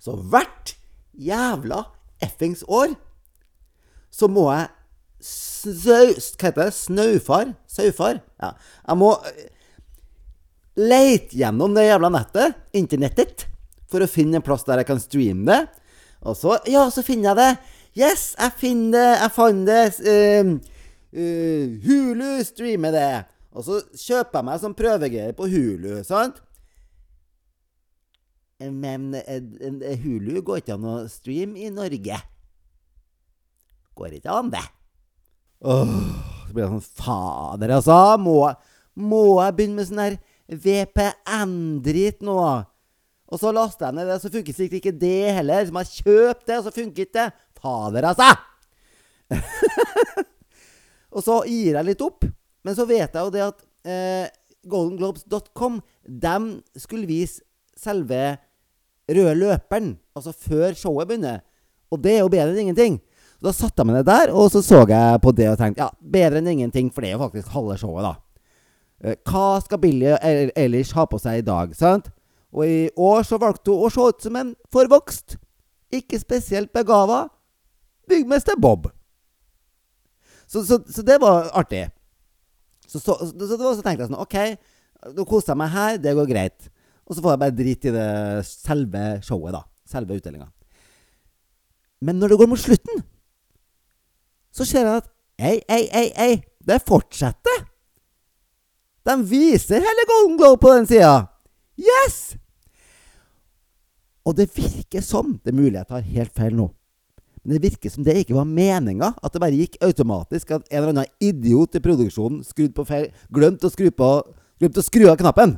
Så 0.00 0.16
hvert 0.16 0.72
jævla 1.12 1.84
effings 2.24 2.64
år 2.64 2.96
så 4.10 4.26
må 4.32 4.48
jeg 4.54 4.70
sau... 5.20 6.14
Hva 6.16 6.48
heter 6.48 6.64
det? 6.64 6.72
Snaufar? 6.74 7.52
Saufar? 7.68 8.22
Ja. 8.40 8.54
Jeg 8.88 8.98
må 8.98 9.12
leite 10.78 11.36
gjennom 11.38 11.74
det 11.74 11.88
jævla 11.88 12.10
nettet, 12.14 12.58
internettet, 12.76 13.46
for 13.90 14.04
å 14.04 14.10
finne 14.10 14.38
en 14.38 14.44
plass 14.44 14.66
der 14.68 14.82
jeg 14.82 14.90
kan 14.90 15.02
streame 15.02 15.48
det. 15.48 15.84
Og 16.26 16.36
så 16.38 16.58
Ja, 16.66 16.88
så 16.90 17.02
finner 17.06 17.32
jeg 17.32 17.38
det. 17.38 17.52
Yes, 17.98 18.34
jeg 18.38 18.54
finner 18.60 18.98
det. 18.98 19.12
Jeg 19.22 19.34
fant 19.34 19.66
det. 19.66 19.82
Uh, 20.02 20.52
uh, 21.18 21.78
Hulu 21.86 22.44
streamer 22.46 22.94
det. 22.94 23.12
Og 23.54 23.64
så 23.66 23.80
kjøper 23.96 24.38
jeg 24.38 24.48
meg 24.50 24.60
som 24.62 24.76
prøvegreier 24.76 25.34
på 25.34 25.48
Hulu, 25.50 26.02
sant? 26.06 26.42
Men 28.58 29.14
uh, 29.14 29.94
Hulu 30.02 30.42
går 30.46 30.62
ikke 30.62 30.76
an 30.76 30.90
å 30.90 30.98
streame 31.10 31.62
i 31.64 31.72
Norge. 31.74 32.18
Går 33.98 34.18
ikke 34.20 34.34
an, 34.34 34.52
det. 34.54 34.62
Åh, 35.66 35.94
så 36.46 36.54
blir 36.54 36.64
det 36.66 36.70
sånn 36.76 36.88
Fader, 37.00 37.72
altså. 37.80 37.98
Må, 38.22 38.36
må 38.94 39.22
jeg 39.42 39.56
begynne 39.58 39.80
med 39.80 39.88
sånn 39.88 40.04
her 40.04 40.18
VPN-drit 40.48 42.24
nå? 42.24 42.38
Og 43.28 43.40
så 43.40 43.52
laster 43.52 43.88
jeg 43.88 43.98
ned 43.98 44.08
det, 44.08 44.18
så 44.22 44.30
funker 44.32 44.56
sikkert 44.56 44.80
ikke 44.80 44.96
det 44.96 45.34
heller. 45.36 45.66
Så 45.66 45.74
må 45.74 45.84
jeg 45.84 46.04
kjøpe 46.04 46.48
det, 46.48 46.58
og 46.58 46.64
så 46.64 46.72
funker 46.72 47.04
ikke 47.04 47.18
det. 47.18 47.28
Fader, 47.58 48.08
altså! 48.08 48.30
og 51.14 51.24
så 51.24 51.40
gir 51.50 51.76
jeg 51.76 51.88
litt 51.90 52.04
opp. 52.04 52.24
Men 52.64 52.76
så 52.78 52.86
vet 52.88 53.12
jeg 53.12 53.20
jo 53.20 53.32
det 53.34 53.44
at 53.44 53.60
eh, 53.88 54.30
goldenglobes.com 54.68 55.80
De 56.08 56.36
skulle 56.80 57.08
vise 57.08 57.44
selve 57.78 58.38
røde 59.08 59.34
løperen, 59.38 59.92
altså 60.16 60.32
før 60.32 60.74
showet 60.76 61.08
begynner. 61.08 61.44
Og 61.92 62.00
det 62.04 62.16
er 62.16 62.24
jo 62.24 62.32
bedre 62.32 62.52
enn 62.52 62.66
ingenting. 62.66 62.98
Så 63.38 63.46
da 63.46 63.52
satte 63.54 63.80
jeg 63.80 63.88
meg 63.88 64.00
ned 64.00 64.08
der, 64.08 64.32
og 64.34 64.50
så 64.52 64.60
så 64.64 64.82
jeg 64.88 65.20
på 65.22 65.32
det 65.36 65.46
og 65.52 65.60
tenkte 65.60 65.84
ja, 65.84 65.92
bedre 66.16 66.42
enn 66.42 66.50
ingenting, 66.56 66.90
for 66.92 67.04
det 67.04 67.12
er 67.12 67.16
jo 67.16 67.22
faktisk 67.22 67.52
halve 67.54 67.76
showet, 67.80 68.08
da. 68.08 68.16
Eh, 69.04 69.16
hva 69.28 69.58
skal 69.62 69.80
Billie 69.82 70.16
Eilish 70.58 70.96
ha 70.98 71.06
på 71.06 71.20
seg 71.22 71.42
i 71.42 71.46
dag, 71.46 71.74
sant? 71.78 72.10
Og 72.54 72.64
i 72.64 72.78
år 72.96 73.26
så 73.28 73.38
valgte 73.40 73.74
hun 73.74 73.86
å 73.86 73.92
se 73.92 74.06
ut 74.08 74.24
som 74.24 74.38
en 74.40 74.54
forvokst, 74.72 75.36
ikke 75.94 76.20
spesielt 76.20 76.72
begava 76.74 77.26
byggmester 78.08 78.56
Bob. 78.60 78.88
Så, 80.48 80.64
så, 80.64 80.80
så, 80.88 81.04
det 81.04 81.18
var 81.20 81.50
artig. 81.56 81.86
Så, 82.88 83.00
så, 83.04 83.18
så 83.20 83.82
tenkte 83.84 84.00
jeg 84.00 84.08
sånn 84.08 84.20
OK, 84.20 84.36
nå 85.14 85.26
koser 85.28 85.52
jeg 85.52 85.60
meg 85.60 85.72
her, 85.74 85.98
det 86.00 86.16
går 86.16 86.30
greit. 86.30 86.70
Og 87.08 87.16
så 87.16 87.24
får 87.24 87.34
jeg 87.34 87.42
bare 87.42 87.56
drite 87.56 87.90
i 87.90 87.94
det 87.94 88.08
selve 88.48 89.04
showet, 89.24 89.54
da. 89.56 89.62
Selve 89.88 90.16
utdelinga. 90.16 90.48
Men 92.04 92.18
når 92.20 92.32
det 92.32 92.38
går 92.40 92.50
mot 92.50 92.60
slutten, 92.60 93.02
så 94.54 94.64
ser 94.68 94.88
jeg 94.88 95.02
at 95.02 95.08
ei, 95.38 95.56
ei, 95.68 95.84
ei, 95.94 96.08
ei, 96.16 96.34
det 96.68 96.80
fortsetter. 96.88 97.64
De 99.08 99.16
viser 99.24 99.80
hele 99.80 100.04
Golden 100.08 100.36
Globe 100.36 100.60
på 100.60 100.74
den 100.76 100.86
sida. 100.86 101.28
Yes! 101.80 102.36
Og 104.28 104.34
det 104.36 104.50
virker 104.52 105.00
som 105.00 105.38
Det 105.40 105.54
er 105.54 105.56
mulig 105.56 105.78
jeg 105.78 105.88
tar 105.88 106.04
helt 106.04 106.34
feil 106.36 106.56
nå. 106.58 106.66
Men 107.40 107.54
det 107.54 107.62
virker 107.62 107.92
som 107.92 108.04
det 108.04 108.18
ikke 108.20 108.36
var 108.36 108.44
meninga. 108.44 109.14
At 109.24 109.32
det 109.32 109.40
bare 109.40 109.56
gikk 109.56 109.78
automatisk. 109.84 110.52
At 110.52 110.66
en 110.68 110.82
eller 110.82 110.92
annen 110.92 111.14
idiot 111.24 111.78
i 111.78 111.84
produksjonen 111.84 112.42
skrudd 112.44 112.74
på 112.76 112.84
feil 112.88 113.08
Glemte 113.32 113.70
å 113.70 113.72
skru 113.72 113.88
på 113.88 114.10
Glemte 114.60 114.82
å 114.82 114.84
skru 114.84 115.06
av 115.08 115.16
knappen. 115.20 115.56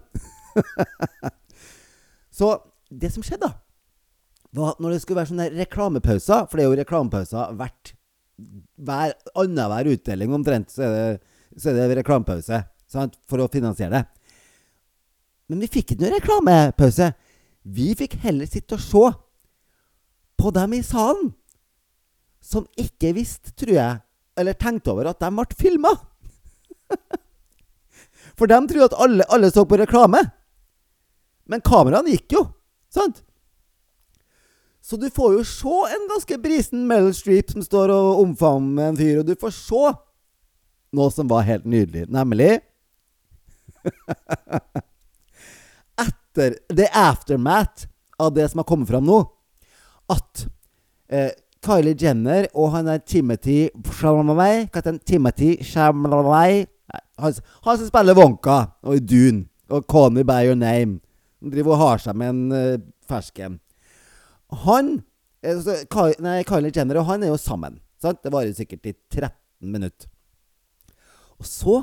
Så 2.38 2.52
det 2.90 3.10
som 3.10 3.24
skjedde, 3.26 3.48
da, 3.48 3.56
var 4.54 4.74
at 4.74 4.82
når 4.82 4.94
det 4.94 5.02
skulle 5.02 5.20
være 5.20 5.30
sånne 5.30 5.46
reklamepauser 5.54 6.46
For 6.50 6.58
det 6.58 6.64
er 6.64 6.70
jo 6.70 6.78
reklamepauser 6.80 7.56
hvert 7.58 7.94
hver 8.80 9.12
annenhver 9.36 9.90
utdeling 9.92 10.32
omtrent, 10.32 10.70
så 10.72 10.86
er 10.86 10.94
det, 10.94 11.32
så 11.60 11.74
er 11.74 11.76
det 11.76 11.98
reklamepause 11.98 12.62
sant, 12.90 13.16
for 13.28 13.42
å 13.42 13.50
finansiere 13.52 14.00
det. 14.00 14.04
Men 15.50 15.62
vi 15.64 15.70
fikk 15.70 15.92
ikke 15.94 16.04
noen 16.04 16.16
reklamepause. 16.18 17.10
Vi 17.66 17.90
fikk 17.98 18.18
heller 18.24 18.48
sitte 18.48 18.76
og 18.78 18.84
se 18.84 19.04
på 20.40 20.52
dem 20.56 20.76
i 20.78 20.84
salen 20.86 21.32
som 22.40 22.68
ikke 22.80 23.12
visste, 23.18 23.52
tror 23.52 23.74
jeg, 23.74 23.98
eller 24.40 24.56
tenkte 24.56 24.94
over 24.94 25.10
at 25.10 25.20
de 25.20 25.28
ble 25.34 25.58
filma. 25.58 25.92
For 28.38 28.48
de 28.48 28.60
trodde 28.70 28.86
at 28.88 29.00
alle, 29.04 29.26
alle, 29.28 29.50
så 29.52 29.66
på 29.68 29.78
reklame. 29.80 30.22
Men 31.50 31.62
kameraene 31.66 32.14
gikk 32.14 32.38
jo, 32.38 32.44
sant? 32.94 33.20
Så 34.80 34.96
du 34.96 35.10
får 35.12 35.34
jo 35.36 35.42
se 35.44 35.76
en 35.92 36.06
ganske 36.08 36.38
brisen 36.40 36.86
Meryl 36.88 37.12
Streep 37.14 37.52
som 37.52 37.62
står 37.62 37.92
og 37.92 38.22
omfavner 38.22 38.88
en 38.88 38.98
fyr, 38.98 39.20
og 39.20 39.28
du 39.28 39.34
får 39.38 39.52
se 39.58 39.82
noe 40.96 41.12
som 41.14 41.28
var 41.30 41.44
helt 41.46 41.68
nydelig, 41.68 42.06
nemlig 42.10 42.56
Etter 46.04 46.56
the 46.68 46.88
aftermath 46.92 47.88
av 48.20 48.34
det 48.34 48.48
som 48.50 48.62
har 48.62 48.68
kommet 48.68 48.88
fram 48.88 49.06
nå, 49.06 49.20
at 50.10 50.46
eh, 51.12 51.32
Kylie 51.64 51.96
Jenner 51.98 52.48
og 52.56 52.72
han 52.74 52.88
er 52.88 53.02
Timothy 53.04 53.68
Chalamet 53.98 54.38
Hva 54.38 54.78
heter 54.78 54.94
han? 54.94 55.00
Timothy 55.04 55.50
Chalamet 55.64 56.70
han, 57.20 57.20
han, 57.20 57.78
som 57.78 57.86
spiller 57.86 58.16
Wonka 58.16 58.62
og 58.82 58.96
i 58.96 59.04
Dune 59.04 59.44
og 59.70 59.84
Call 59.90 60.10
Me 60.10 60.24
By 60.26 60.48
Your 60.48 60.56
Name. 60.58 60.98
Han 61.40 61.52
driver 61.52 61.76
og 61.76 61.82
har 61.84 62.00
seg 62.02 62.16
med 62.18 62.32
en 62.32 62.40
uh, 62.50 62.80
fersken. 63.06 63.60
Han 64.64 64.96
altså, 65.46 65.76
nei, 66.24 66.40
Kylie 66.48 66.72
Jenner 66.74 67.02
og 67.02 67.06
han 67.12 67.22
er 67.22 67.30
jo 67.30 67.38
sammen. 67.40 67.78
Sant? 68.02 68.22
Det 68.24 68.32
varer 68.32 68.56
sikkert 68.56 68.88
i 68.88 68.96
13 68.96 69.30
minutter. 69.70 70.08
Og 71.38 71.46
så 71.46 71.82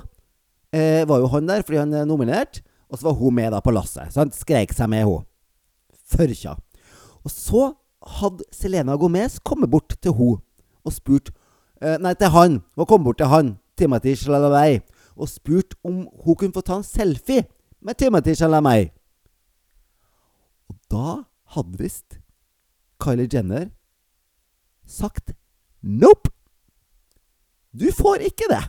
eh, 0.77 1.03
var 1.09 1.23
jo 1.23 1.31
han 1.33 1.49
der 1.49 1.65
fordi 1.65 1.81
han 1.81 1.93
er 1.93 2.05
nominert, 2.07 2.61
og 2.87 2.99
så 2.99 3.09
var 3.09 3.17
hun 3.19 3.35
med 3.35 3.51
da 3.51 3.61
på 3.63 3.73
lasset. 3.75 4.13
Så 4.13 4.23
han 4.23 4.33
Skreik 4.35 4.73
seg 4.75 4.89
med, 4.91 5.05
hun. 5.07 5.25
Førkja. 6.07 6.55
Og 7.25 7.33
så 7.33 7.71
hadde 8.19 8.45
Selena 8.55 8.95
Gomez 8.95 9.39
kommet 9.43 9.71
bort 9.71 9.97
til 10.01 10.15
hun 10.15 10.37
og 10.87 10.93
spurt 10.95 11.33
eh, 11.81 11.97
Nei, 11.99 12.13
til 12.15 12.31
han. 12.31 12.61
Hun 12.77 12.89
kom 12.89 13.03
bort 13.03 13.19
til 13.19 13.31
han, 13.31 13.57
Timothy 13.77 14.15
Chalamet, 14.15 14.85
og 15.17 15.29
spurt 15.29 15.75
om 15.83 16.05
hun 16.23 16.37
kunne 16.37 16.55
få 16.55 16.63
ta 16.63 16.79
en 16.79 16.87
selfie 16.87 17.43
med 17.81 17.99
Timothy 17.99 18.37
Chalamet. 18.37 18.93
Og 20.69 20.77
da 20.91 21.17
hadde 21.55 21.81
visst 21.81 22.19
Kylie 23.03 23.29
Jenner 23.31 23.67
sagt 24.87 25.33
nope. 25.81 26.31
Du 27.75 27.91
får 27.93 28.23
ikke 28.31 28.47
det. 28.49 28.63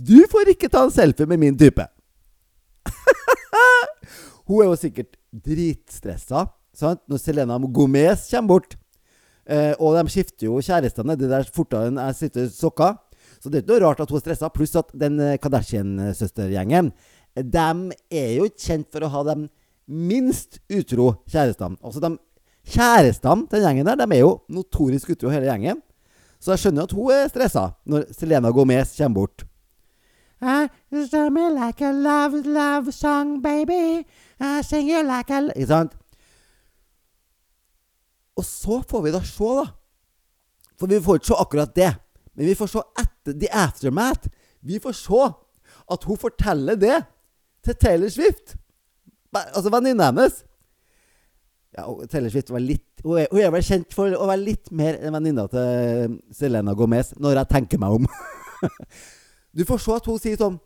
Du 0.00 0.24
får 0.32 0.54
ikke 0.54 0.70
ta 0.72 0.86
en 0.86 0.94
selfie 0.94 1.28
med 1.28 1.42
min 1.42 1.58
type. 1.60 1.84
hun 4.48 4.62
er 4.62 4.70
jo 4.70 4.78
sikkert 4.80 5.18
dritstressa 5.30 6.46
Sant? 6.80 7.02
Når 7.10 7.20
Selena 7.20 7.58
Gomez 7.58 8.28
kommer 8.30 8.54
bort, 8.54 8.76
eh, 9.50 9.74
og 9.78 9.98
de 9.98 10.12
skifter 10.12 10.46
jo 10.46 10.60
kjærestene 10.62 11.16
det 11.18 11.28
der 11.30 11.48
fortere 11.52 11.90
enn 11.90 11.98
jeg 12.00 12.18
sitter 12.18 12.46
i 12.46 12.52
sokka. 12.54 12.94
Så 13.40 13.50
det 13.50 13.60
er 13.60 13.64
ikke 13.64 13.74
noe 13.74 13.82
rart 13.84 14.02
at 14.04 14.12
hun 14.12 14.20
er 14.20 14.24
stressa. 14.24 14.52
Pluss 14.54 14.76
at 14.78 14.92
den 14.96 15.18
eh, 15.20 15.38
Kardashian-søstergjengen 15.42 16.92
De 17.34 17.66
er 18.10 18.30
jo 18.38 18.48
kjent 18.58 18.88
for 18.90 19.06
å 19.06 19.12
ha 19.12 19.26
de 19.30 19.36
minst 19.90 20.60
utro 20.70 21.12
kjærestene. 21.30 21.78
Altså 21.82 22.02
de 22.04 22.16
Kjærestene 22.70 23.48
til 23.48 23.56
den 23.56 23.64
gjengen 23.64 23.88
der, 23.88 23.96
de 23.96 24.14
er 24.14 24.20
jo 24.20 24.32
notorisk 24.52 25.14
utro, 25.14 25.30
hele 25.32 25.48
gjengen. 25.48 25.78
Så 26.40 26.52
jeg 26.52 26.60
skjønner 26.64 26.84
at 26.84 26.92
hun 26.94 27.12
er 27.14 27.30
stressa 27.32 27.62
når 27.88 28.04
Selena 28.14 28.52
Gomez 28.54 28.92
kommer 28.98 29.22
bort. 29.22 29.46
I 30.42 30.68
me 31.30 31.50
like 31.50 31.82
a 31.82 31.92
love, 31.92 32.46
love 32.46 32.92
song, 32.92 33.42
baby. 33.42 34.06
I 34.40 34.62
sing 34.62 34.88
you 34.88 35.02
like 35.02 35.30
a 35.30 35.50
Ikke 35.54 35.66
sant? 35.66 35.92
Og 38.36 38.44
så 38.44 38.82
får 38.88 39.02
vi 39.02 39.12
da 39.12 39.20
se, 39.20 39.44
da. 39.44 39.66
For 40.78 40.86
vi 40.88 41.00
får 41.00 41.20
ikke 41.20 41.26
se 41.26 41.34
akkurat 41.38 41.74
det. 41.76 41.94
Men 42.34 42.46
vi 42.46 42.54
får 42.54 42.70
se 42.72 42.82
etter 43.02 43.36
the 43.38 43.48
aftermath. 43.52 44.28
Vi 44.62 44.78
får 44.80 44.92
se 44.96 45.24
at 45.92 46.04
hun 46.04 46.16
forteller 46.16 46.74
det 46.74 47.02
til 47.64 47.76
Taylor 47.76 48.08
Swift. 48.08 48.56
Altså 49.34 49.70
venninna 49.70 50.08
hennes. 50.08 50.44
Ja, 51.76 51.84
Taylor 52.10 52.30
Swift 52.32 52.50
var 52.50 52.58
litt 52.58 53.04
Hun 53.04 53.18
er, 53.20 53.28
hun 53.30 53.40
er 53.40 53.52
vel 53.54 53.62
kjent 53.62 53.94
for 53.94 54.10
å 54.10 54.26
være 54.26 54.42
litt 54.42 54.72
mer 54.74 54.96
enn 54.98 55.14
venninna 55.14 55.46
til 55.48 56.16
Selena 56.34 56.74
Gomez, 56.76 57.14
når 57.16 57.38
jeg 57.38 57.50
tenker 57.54 57.80
meg 57.80 58.00
om. 58.00 58.08
du 59.56 59.64
får 59.66 59.82
se 59.82 59.96
at 59.96 60.06
hun 60.10 60.20
sier 60.22 60.40
sånn 60.40 60.60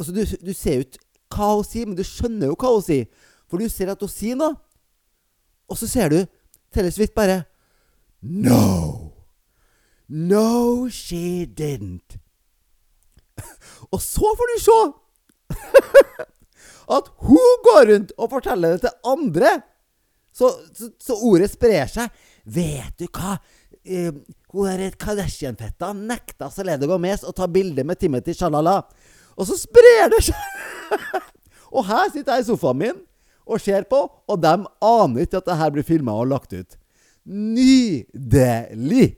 Altså, 0.00 0.14
du, 0.16 0.22
du 0.24 0.54
ser 0.56 0.80
ut 0.80 0.96
hva 1.28 1.50
hun 1.58 1.66
sier, 1.68 1.84
men 1.84 1.98
du 1.98 2.00
skjønner 2.08 2.48
jo 2.48 2.54
hva 2.56 2.70
hun 2.72 2.84
sier. 2.86 3.08
For 3.52 3.60
du 3.60 3.68
ser 3.68 3.90
at 3.92 4.00
hun 4.00 4.08
sier 4.08 4.38
noe, 4.40 4.54
og 5.68 5.76
så 5.76 5.84
ser 5.90 6.08
du 6.08 6.22
Taylor 6.72 6.94
Swift 6.94 7.12
bare 7.12 7.42
No! 8.24 9.10
No, 10.08 10.88
she 10.88 11.44
didn't. 11.46 12.16
Og 13.94 14.00
så 14.02 14.32
får 14.36 14.50
du 14.50 14.56
se 14.64 14.78
at 16.96 17.12
hun 17.22 17.62
går 17.68 17.84
rundt 17.92 18.12
og 18.18 18.30
forteller 18.32 18.74
det 18.74 18.80
til 18.88 19.12
andre. 19.12 19.52
Så, 20.34 20.50
så, 20.74 20.90
så 20.98 21.14
ordet 21.14 21.52
sprer 21.52 21.86
seg. 21.90 22.10
Vet 22.42 22.98
du 22.98 23.06
hva? 23.06 23.36
Uh, 23.86 24.18
hun 24.50 24.66
der 24.66 24.96
Kardashian-fetta 24.98 25.92
nekta 25.94 26.50
Selene 26.50 26.88
Gomez 26.90 27.22
å 27.26 27.34
ta 27.36 27.46
bilde 27.50 27.84
med 27.86 28.00
Timothy 28.00 28.34
Shalala. 28.34 28.80
Og 29.38 29.46
så 29.48 29.56
sprer 29.58 30.10
det 30.12 30.24
seg! 30.30 30.98
og 31.74 31.86
her 31.86 32.10
sitter 32.10 32.36
jeg 32.36 32.44
i 32.44 32.50
sofaen 32.50 32.82
min 32.82 33.00
og 33.50 33.62
ser 33.62 33.86
på, 33.90 34.02
og 34.06 34.42
de 34.42 34.52
aner 34.84 35.24
ikke 35.24 35.40
at 35.40 35.48
det 35.48 35.58
her 35.58 35.72
blir 35.74 35.86
filma 35.86 36.14
og 36.18 36.28
lagt 36.30 36.52
ut. 36.54 36.76
Nydelig! 37.26 39.08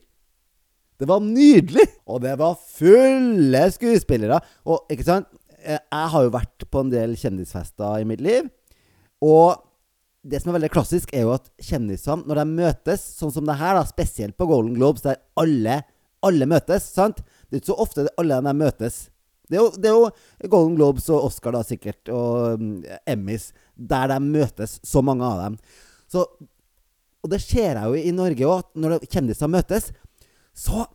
Det 1.01 1.09
var 1.11 1.25
nydelig! 1.25 1.89
Og 2.07 2.23
det 2.23 2.37
var 2.41 2.61
fulle 2.77 3.63
skuespillere. 3.75 4.39
Og 4.69 4.93
ikke 4.93 5.07
sant? 5.09 5.29
Eh, 5.63 5.81
jeg 5.81 6.09
har 6.15 6.25
jo 6.25 6.33
vært 6.35 6.67
på 6.71 6.85
en 6.85 6.93
del 6.93 7.17
kjendisfester 7.19 8.01
i 8.03 8.09
mitt 8.09 8.23
liv. 8.25 8.49
Og 9.23 9.59
det 10.23 10.39
som 10.41 10.53
er 10.53 10.59
veldig 10.61 10.71
klassisk, 10.73 11.11
er 11.15 11.27
jo 11.27 11.33
at 11.35 11.49
kjendisene, 11.63 12.27
når 12.29 12.43
de 12.43 12.59
møtes, 12.63 13.07
sånn 13.19 13.33
som 13.35 13.47
det 13.49 13.59
her, 13.59 13.75
da, 13.79 13.83
spesielt 13.89 14.37
på 14.39 14.47
Golden 14.51 14.77
Globes, 14.77 15.03
der 15.05 15.19
alle, 15.41 15.81
alle 16.23 16.47
møtes 16.51 16.87
sant? 16.95 17.25
Det 17.49 17.59
er 17.59 17.63
ikke 17.63 17.73
så 17.73 17.81
ofte 17.83 18.07
alle 18.21 18.39
de 18.47 18.55
møtes. 18.61 19.01
Det 19.51 19.59
er, 19.59 19.65
jo, 19.65 19.73
det 19.83 19.91
er, 19.91 19.99
jo, 19.99 20.49
Golden 20.53 20.79
Globes 20.79 21.11
og 21.13 21.27
Oscar, 21.27 21.57
da, 21.57 21.65
sikkert, 21.67 22.07
og 22.15 22.63
um, 22.63 22.71
Emmys, 23.11 23.51
der 23.75 24.09
de 24.15 24.21
møtes, 24.25 24.79
så 24.87 25.03
mange 25.05 25.27
av 25.27 25.43
dem. 25.43 25.59
Så, 26.13 26.25
og 27.23 27.33
det 27.33 27.43
ser 27.43 27.75
jeg 27.75 27.83
jo 27.83 27.99
i 27.99 28.15
Norge 28.15 28.49
òg, 28.49 28.73
når 28.79 29.03
kjendiser 29.11 29.51
møtes, 29.51 29.91
så 30.55 30.87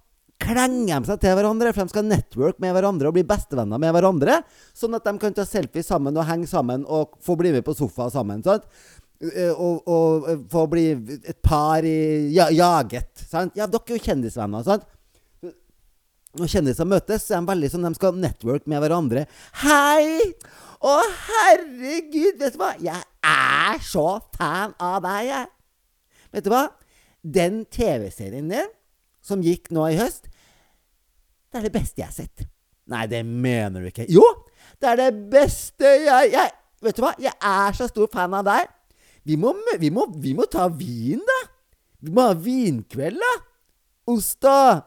klenger 0.41 1.01
de 1.01 1.09
seg 1.09 1.21
til 1.21 1.35
hverandre, 1.35 1.73
for 1.73 1.83
de 1.83 1.93
skal 1.93 2.07
network 2.07 2.59
med 2.63 2.75
hverandre 2.75 3.09
og 3.09 3.17
bli 3.17 3.25
bestevenner 3.27 3.81
med 3.81 3.93
hverandre, 3.95 4.39
sånn 4.77 4.95
at 4.97 5.05
de 5.07 5.15
kan 5.21 5.35
ta 5.35 5.45
selfie 5.49 5.85
sammen 5.85 6.15
og 6.17 6.27
henge 6.29 6.47
sammen 6.49 6.85
og 6.85 7.17
få 7.25 7.35
bli 7.39 7.51
med 7.55 7.65
på 7.65 7.75
sofa 7.77 8.07
sammen. 8.13 8.43
Sant? 8.45 8.67
Og, 9.17 9.87
og 9.89 10.27
for 10.27 10.43
få 10.51 10.63
bli 10.69 10.85
et 11.17 11.39
par 11.41 11.85
i 11.87 12.29
ja, 12.35 12.49
jaget. 12.53 13.25
Sant? 13.25 13.55
Ja, 13.57 13.65
dere 13.65 13.81
er 13.89 13.97
jo 13.97 14.05
kjendisvenner. 14.05 14.65
sant? 14.67 14.85
Når 16.37 16.51
kjendiser 16.51 16.85
møtes, 16.85 17.25
så 17.25 17.37
er 17.37 17.41
de 17.41 17.49
veldig 17.49 17.69
sånn 17.71 17.87
de 17.87 17.97
skal 17.97 18.17
network 18.21 18.67
med 18.69 18.81
hverandre. 18.83 19.25
Hei! 19.63 20.33
Å, 20.77 20.95
herregud, 21.31 22.37
vet 22.37 22.53
du 22.53 22.59
hva? 22.61 22.73
Jeg 22.83 23.01
er 23.25 23.79
så 23.81 24.19
fan 24.35 24.75
av 24.83 24.99
deg, 25.05 25.31
jeg. 25.31 25.47
Vet 26.35 26.45
du 26.45 26.51
hva? 26.53 26.67
Den 27.23 27.63
TV-serien 27.73 28.51
din 28.51 28.69
som 29.25 29.41
gikk 29.43 29.71
nå 29.73 29.87
i 29.89 29.97
høst, 29.97 30.29
det 31.49 31.59
er 31.59 31.65
det 31.65 31.73
beste 31.73 32.03
jeg 32.03 32.11
har 32.11 32.15
sett. 32.15 32.45
Nei, 32.87 33.07
det 33.09 33.23
mener 33.25 33.81
du 33.81 33.89
ikke. 33.89 34.05
Jo! 34.11 34.23
Det 34.77 34.91
er 34.91 34.99
det 34.99 35.11
beste 35.31 35.89
jeg, 36.03 36.31
jeg 36.35 36.53
Vet 36.85 36.93
du 36.93 37.01
hva? 37.01 37.15
Jeg 37.17 37.33
er 37.41 37.73
så 37.73 37.87
stor 37.89 38.05
fan 38.13 38.35
av 38.37 38.43
deg. 38.45 38.67
Vi 39.27 39.35
må, 39.39 39.51
vi 39.79 39.91
må, 39.91 40.05
vi 40.23 40.33
må 40.37 40.47
ta 40.51 40.69
vin, 40.71 41.21
da. 41.27 41.39
Vi 42.03 42.13
må 42.13 42.29
ha 42.29 42.37
vinkveld, 42.39 43.19
da. 43.19 43.33
Ost, 44.13 44.39
da. 44.45 44.79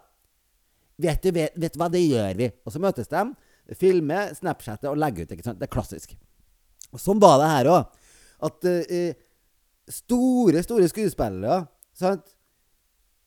Vet 1.00 1.22
du, 1.24 1.30
vet, 1.36 1.56
vet 1.60 1.76
hva, 1.80 1.90
det 1.92 2.02
gjør 2.02 2.36
vi. 2.38 2.50
Og 2.64 2.74
så 2.74 2.80
møtes 2.82 3.10
de, 3.10 3.24
filmer, 3.78 4.32
snapchatter 4.36 4.90
og 4.92 5.00
legger 5.00 5.26
ut. 5.26 5.34
ikke 5.36 5.46
sant? 5.46 5.60
Det 5.60 5.68
er 5.68 5.74
klassisk. 5.74 6.14
Og 6.90 7.00
sånn 7.00 7.20
var 7.22 7.38
det 7.40 7.50
her 7.52 7.70
òg. 7.72 8.06
At 8.48 8.68
uh, 8.68 9.10
store, 9.92 10.64
store 10.64 10.88
skuespillere 10.90 11.62
sant? 11.96 12.36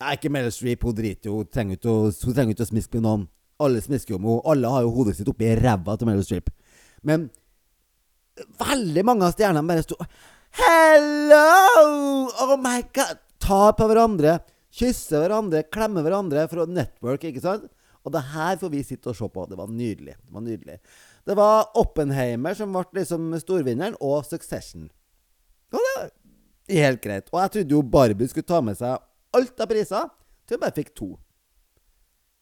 er 0.04 0.18
ikke 0.18 0.32
Meryl 0.34 0.52
Streep. 0.52 0.84
Hun 0.84 0.98
driter 0.98 1.30
jo. 1.30 1.40
Hun 1.42 1.54
trenger 1.54 1.78
ikke 1.78 2.66
å, 2.66 2.68
smiske 2.68 2.98
med 2.98 3.06
noen. 3.06 3.30
Alle 3.64 3.82
smisker 3.84 4.18
med 4.18 4.34
henne. 4.34 4.44
Alle 4.52 4.74
har 4.74 4.86
jo 4.86 4.94
hodet 4.98 5.16
sitt 5.18 5.30
oppi 5.32 5.54
ræva 5.60 5.96
til 5.98 6.10
Meryl 6.10 6.26
Streep. 6.26 6.50
Men 7.08 7.30
veldig 8.60 9.04
mange 9.06 9.28
av 9.28 9.36
stjernene 9.36 9.70
bare 9.70 9.86
sto 9.86 9.98
Hello! 10.54 12.30
Oh 12.44 12.58
my 12.62 12.84
god! 12.94 13.18
Ta 13.42 13.72
på 13.74 13.88
hverandre, 13.90 14.38
kysse 14.74 15.18
hverandre, 15.18 15.64
klemme 15.74 16.04
hverandre 16.06 16.46
for 16.52 16.64
å 16.64 16.68
network, 16.70 17.26
ikke 17.26 17.42
sant? 17.42 17.66
Og 18.04 18.14
det 18.14 18.22
her 18.34 18.60
får 18.62 18.72
vi 18.74 18.84
sitte 18.86 19.10
og 19.10 19.18
se 19.18 19.30
på. 19.34 19.46
Det 19.50 19.58
var 19.58 19.72
nydelig. 19.72 20.14
Det 20.20 20.36
var 20.36 20.44
nydelig. 20.46 20.78
Det 21.26 21.36
var 21.40 21.72
Oppenheimer 21.80 22.56
som 22.58 22.76
ble 22.76 23.00
liksom 23.00 23.32
storvinneren, 23.42 23.98
og 24.04 24.28
Succession. 24.28 24.90
Og 25.74 25.80
det 25.80 25.94
var 25.98 26.10
helt 26.78 27.04
greit. 27.04 27.32
Og 27.32 27.40
jeg 27.42 27.54
trodde 27.58 27.78
jo 27.78 27.84
Barbie 27.96 28.30
skulle 28.30 28.52
ta 28.54 28.62
med 28.62 28.78
seg 28.78 29.00
alt 29.34 29.64
av 29.64 29.72
priser, 29.72 30.12
til 30.46 30.60
hun 30.60 30.66
bare 30.68 30.78
fikk 30.78 30.94
to. 30.94 31.14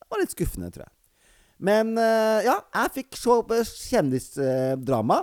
Det 0.01 0.11
var 0.11 0.23
litt 0.25 0.35
skuffende, 0.35 0.71
tror 0.73 0.89
jeg. 0.89 0.95
Men 1.61 1.93
eh, 2.01 2.41
ja, 2.49 2.57
jeg 2.75 2.95
fikk 2.97 3.19
se 3.21 3.61
kjendisdrama 3.93 5.21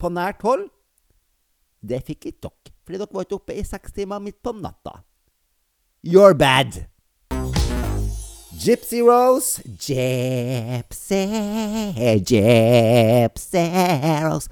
på 0.00 0.10
nært 0.10 0.42
hold. 0.42 0.64
Det 1.84 2.00
fikk 2.06 2.30
ikke 2.30 2.46
dere, 2.46 2.72
fordi 2.84 3.00
dere 3.02 3.12
var 3.12 3.26
ikke 3.26 3.36
oppe 3.36 3.56
i 3.60 3.64
seks 3.66 3.92
timer 3.92 4.22
midt 4.24 4.40
på 4.42 4.54
natta. 4.56 5.02
You're 6.04 6.36
bad! 6.36 6.86
Gypsy 8.64 9.02
Rose, 9.02 9.60
Gypsy, 9.66 11.24
Gypsy 12.30 13.64
Rose 14.24 14.48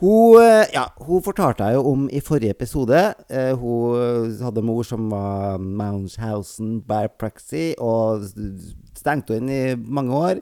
hun, 0.00 0.40
eh, 0.40 0.64
ja, 0.72 0.86
hun 1.04 1.20
fortalte 1.22 1.66
jeg 1.68 1.76
jo 1.76 1.82
om 1.90 2.06
i 2.08 2.22
forrige 2.24 2.54
episode. 2.54 3.00
Eh, 3.28 3.52
hun 3.52 4.32
hadde 4.40 4.62
mor 4.64 4.82
som 4.82 5.10
var 5.12 5.58
Mounshausen 5.60 6.78
by 6.88 7.10
proxy, 7.20 7.74
og 7.76 8.24
stengte 8.96 9.36
henne 9.36 9.58
i 9.58 9.76
mange 9.76 10.16
år. 10.16 10.40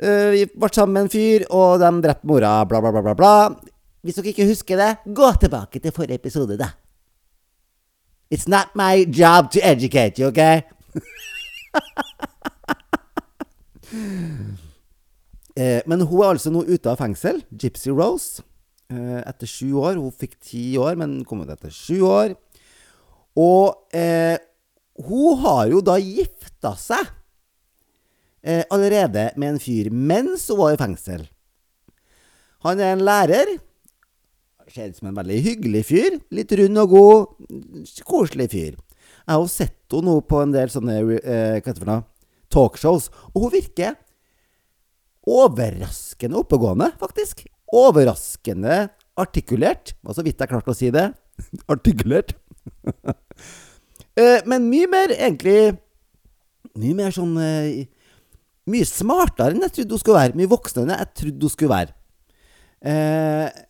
Eh, 0.00 0.30
vi 0.32 0.46
ble 0.48 0.72
sammen 0.72 0.94
med 0.94 1.02
en 1.02 1.12
fyr, 1.12 1.44
og 1.50 1.84
de 1.84 1.92
drepte 2.06 2.26
mora, 2.26 2.64
bla, 2.64 2.80
bla, 2.80 2.90
bla, 2.96 3.02
bla. 3.02 3.14
bla. 3.14 3.73
Hvis 4.04 4.18
dere 4.18 4.34
ikke 4.34 4.44
husker 4.50 4.76
det, 4.76 4.90
gå 5.16 5.28
tilbake 5.40 5.80
til 5.80 5.92
forrige 5.96 6.20
episode, 6.20 6.58
da. 6.60 6.68
It's 8.28 8.48
not 8.48 8.76
my 8.76 9.04
job 9.08 9.50
to 9.52 9.60
educate 9.64 10.20
you, 10.20 10.28
OK? 10.28 10.38
eh, 15.56 15.80
men 15.86 16.00
hun 16.04 16.20
er 16.20 16.28
altså 16.34 16.50
nå 16.52 16.64
ute 16.68 16.90
av 16.90 17.00
fengsel. 17.00 17.44
Gypsy 17.48 17.90
Rose. 17.96 18.42
Eh, 18.92 19.20
etter 19.24 19.48
sju 19.48 19.72
år. 19.80 19.96
Hun 19.96 20.12
fikk 20.12 20.36
ti 20.36 20.76
år, 20.76 21.00
men 21.00 21.24
kom 21.24 21.40
ut 21.40 21.50
etter 21.56 21.72
sju 21.72 22.04
år. 22.04 22.36
Og 23.40 23.96
eh, 23.96 24.36
hun 25.08 25.38
har 25.46 25.66
jo 25.72 25.80
da 25.80 25.96
gifta 25.96 26.76
seg 26.78 27.06
eh, 28.44 28.62
allerede 28.68 29.32
med 29.40 29.54
en 29.54 29.62
fyr 29.62 29.88
mens 29.90 30.44
hun 30.52 30.60
var 30.60 30.76
i 30.76 30.80
fengsel. 30.84 31.24
Han 32.68 32.80
er 32.80 32.92
en 32.92 33.08
lærer 33.08 33.48
Ser 34.72 34.90
ut 34.90 34.96
som 34.96 35.10
en 35.10 35.18
veldig 35.18 35.38
hyggelig 35.44 35.84
fyr. 35.90 36.18
Litt 36.34 36.52
rund 36.58 36.80
og 36.80 36.94
god. 36.94 37.52
Koselig 38.08 38.48
fyr. 38.54 38.74
Jeg 39.24 39.32
har 39.32 39.46
sett 39.48 39.78
henne 39.92 40.10
nå 40.10 40.20
på 40.26 40.40
en 40.42 40.52
del 40.52 40.72
sånne 40.72 40.98
eh, 41.20 41.60
hva 41.60 41.70
heter 41.70 41.86
det 41.86 42.00
talkshows, 42.54 43.10
og 43.32 43.46
hun 43.46 43.54
virker 43.54 43.96
overraskende 45.24 46.38
oppegående, 46.42 46.90
faktisk. 47.00 47.44
Overraskende 47.74 48.88
artikulert. 49.18 49.94
Var 50.04 50.16
så 50.16 50.24
vidt 50.26 50.42
jeg 50.42 50.50
klarte 50.50 50.74
å 50.74 50.76
si 50.76 50.90
det. 50.94 51.08
artikulert. 51.72 52.34
eh, 54.20 54.40
men 54.48 54.70
mye 54.70 54.90
mer, 54.90 55.14
egentlig 55.16 55.74
Mye 56.74 56.94
mer 56.96 57.12
sånn 57.14 57.34
eh, 57.38 57.84
Mye 58.66 58.86
smartere 58.88 59.52
enn 59.52 59.62
jeg 59.66 59.74
trodde 59.76 59.94
hun 59.94 60.00
skulle 60.00 60.22
være. 60.22 60.38
Mye 60.40 60.50
voksnere 60.50 60.86
enn 60.88 60.94
jeg 60.96 61.10
trodde 61.20 61.46
hun 61.46 61.52
skulle 61.52 61.74
være. 61.74 61.94
Eh, 62.84 63.63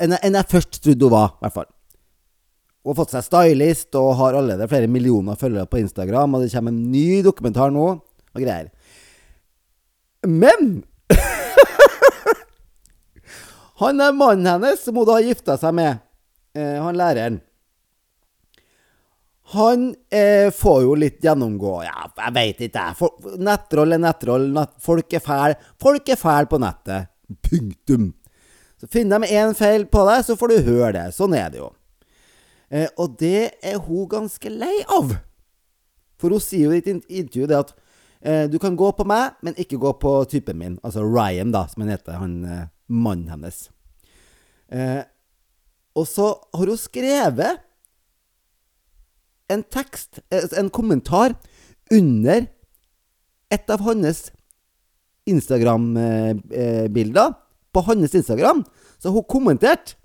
enn 0.00 0.16
jeg, 0.16 0.22
enn 0.26 0.38
jeg 0.38 0.50
først 0.50 0.80
trodde 0.82 1.06
hun 1.06 1.14
var, 1.14 1.36
i 1.36 1.44
hvert 1.44 1.56
fall. 1.60 1.70
Hun 2.80 2.94
har 2.94 2.98
fått 3.02 3.12
seg 3.12 3.26
stylist 3.26 3.96
og 4.00 4.14
har 4.16 4.38
allerede 4.38 4.68
flere 4.70 4.88
millioner 4.88 5.36
følgere 5.36 5.68
på 5.68 5.82
Instagram. 5.82 6.34
Og 6.34 6.44
det 6.44 6.52
kommer 6.54 6.72
en 6.72 6.86
ny 6.92 7.20
dokumentar 7.26 7.72
nå 7.74 7.88
og 7.92 8.40
greier. 8.40 8.70
Men 10.24 10.82
Han 13.80 14.00
er 14.00 14.16
mannen 14.16 14.48
hennes, 14.48 14.82
som 14.84 14.96
hun 14.96 15.06
da 15.08 15.18
har 15.18 15.28
gifta 15.28 15.56
seg 15.60 15.72
med, 15.76 16.00
eh, 16.56 16.76
han 16.76 16.98
læreren 17.00 17.38
Han 19.56 19.86
eh, 20.12 20.52
får 20.52 20.82
jo 20.84 20.98
litt 21.00 21.24
gjennomgå 21.24 21.72
Ja, 21.86 22.04
jeg 22.20 22.34
veit 22.36 22.60
ikke, 22.68 22.84
jeg. 22.86 23.38
Nettroll 23.40 23.96
er 23.96 24.02
nettroll. 24.04 24.48
Nett, 24.56 24.76
folk 24.84 25.16
er 25.16 25.24
fæle. 25.24 25.56
Folk 25.80 26.08
er 26.12 26.20
fæle 26.20 26.48
på 26.48 26.60
nettet. 26.62 27.10
Punktum. 27.48 28.12
Så 28.80 28.88
finner 28.88 29.20
de 29.20 29.36
én 29.36 29.52
feil 29.56 29.84
på 29.92 30.06
deg, 30.08 30.24
så 30.24 30.36
får 30.40 30.52
du 30.52 30.70
høre 30.70 30.94
det. 30.96 31.06
Sånn 31.12 31.34
er 31.36 31.52
det 31.52 31.60
jo. 31.60 31.68
Eh, 32.72 32.88
og 32.96 33.18
det 33.20 33.50
er 33.66 33.76
hun 33.84 34.08
ganske 34.08 34.52
lei 34.52 34.78
av. 34.88 35.12
For 36.20 36.32
hun 36.32 36.40
sier 36.40 36.68
jo 36.68 36.76
i 36.76 36.80
et 36.80 36.88
intervju 36.88 37.48
det 37.50 37.58
at 37.58 37.74
eh, 38.24 38.44
du 38.48 38.56
kan 38.62 38.78
gå 38.78 38.88
på 38.96 39.04
meg, 39.08 39.36
men 39.44 39.58
ikke 39.60 39.80
gå 39.80 39.92
på 40.00 40.14
typen 40.32 40.60
min. 40.60 40.78
Altså 40.86 41.04
Ryan, 41.04 41.52
da, 41.52 41.66
som 41.68 41.84
han 41.84 41.92
heter, 41.92 42.20
han 42.20 42.44
eh, 42.44 42.68
mannen 42.88 43.28
hennes. 43.32 43.66
Eh, 44.72 45.02
og 45.98 46.06
så 46.08 46.30
har 46.54 46.70
hun 46.70 46.80
skrevet 46.80 47.66
en 49.50 49.64
tekst, 49.66 50.22
eh, 50.30 50.46
en 50.56 50.70
kommentar, 50.70 51.34
under 51.90 52.46
et 53.50 53.70
av 53.70 53.80
hans 53.82 54.30
Instagram-bilder. 55.26 57.34
På 57.72 57.80
hans 57.86 58.14
Instagram 58.14 58.64
så 58.98 59.10
hun 59.14 59.24
kommentert 59.28 59.96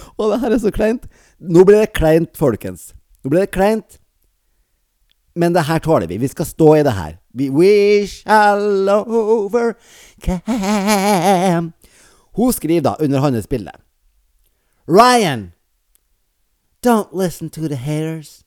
Og 0.18 0.30
det 0.30 0.40
her 0.40 0.50
er 0.54 0.58
så 0.62 0.70
kleint. 0.70 1.06
Nå 1.40 1.64
blir 1.64 1.80
det 1.80 1.92
kleint, 1.96 2.36
folkens. 2.38 2.94
Nå 3.24 3.30
blir 3.32 3.40
det 3.44 3.54
kleint. 3.54 3.98
Men 5.34 5.52
det 5.54 5.62
her 5.66 5.78
tåler 5.78 6.06
vi. 6.06 6.18
Vi 6.18 6.28
skal 6.28 6.46
stå 6.46 6.76
i 6.76 6.82
det 6.86 6.92
her. 6.94 7.16
We 7.34 8.06
shall 8.06 8.88
overcome. 8.88 10.42
Hun 12.36 12.52
skriver 12.52 12.82
da 12.82 12.96
under 13.00 13.18
hans 13.20 13.46
bilde 13.46 13.72
Ryan, 14.88 15.52
don't 16.82 17.12
listen 17.14 17.50
to 17.50 17.68
the 17.68 17.76
haters. 17.76 18.44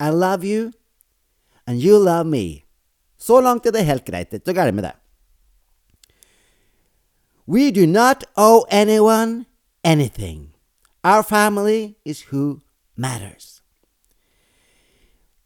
I 0.00 0.10
love 0.10 0.44
you, 0.44 0.72
and 1.66 1.82
you 1.82 1.98
love 1.98 2.24
me. 2.24 2.64
Så 3.18 3.40
langt 3.40 3.66
er 3.66 3.70
det 3.72 3.84
helt 3.84 4.04
greit. 4.04 4.30
Det 4.30 4.40
er 4.40 4.50
ikke 4.50 4.60
galt 4.60 4.74
med 4.74 4.84
det. 4.84 4.92
We 7.46 7.70
do 7.70 7.86
not 7.86 8.24
owe 8.36 8.66
anyone 8.70 9.46
anything. 9.82 10.54
Our 11.02 11.22
family 11.22 11.96
is 12.04 12.22
who 12.22 12.62
matters. 12.96 13.60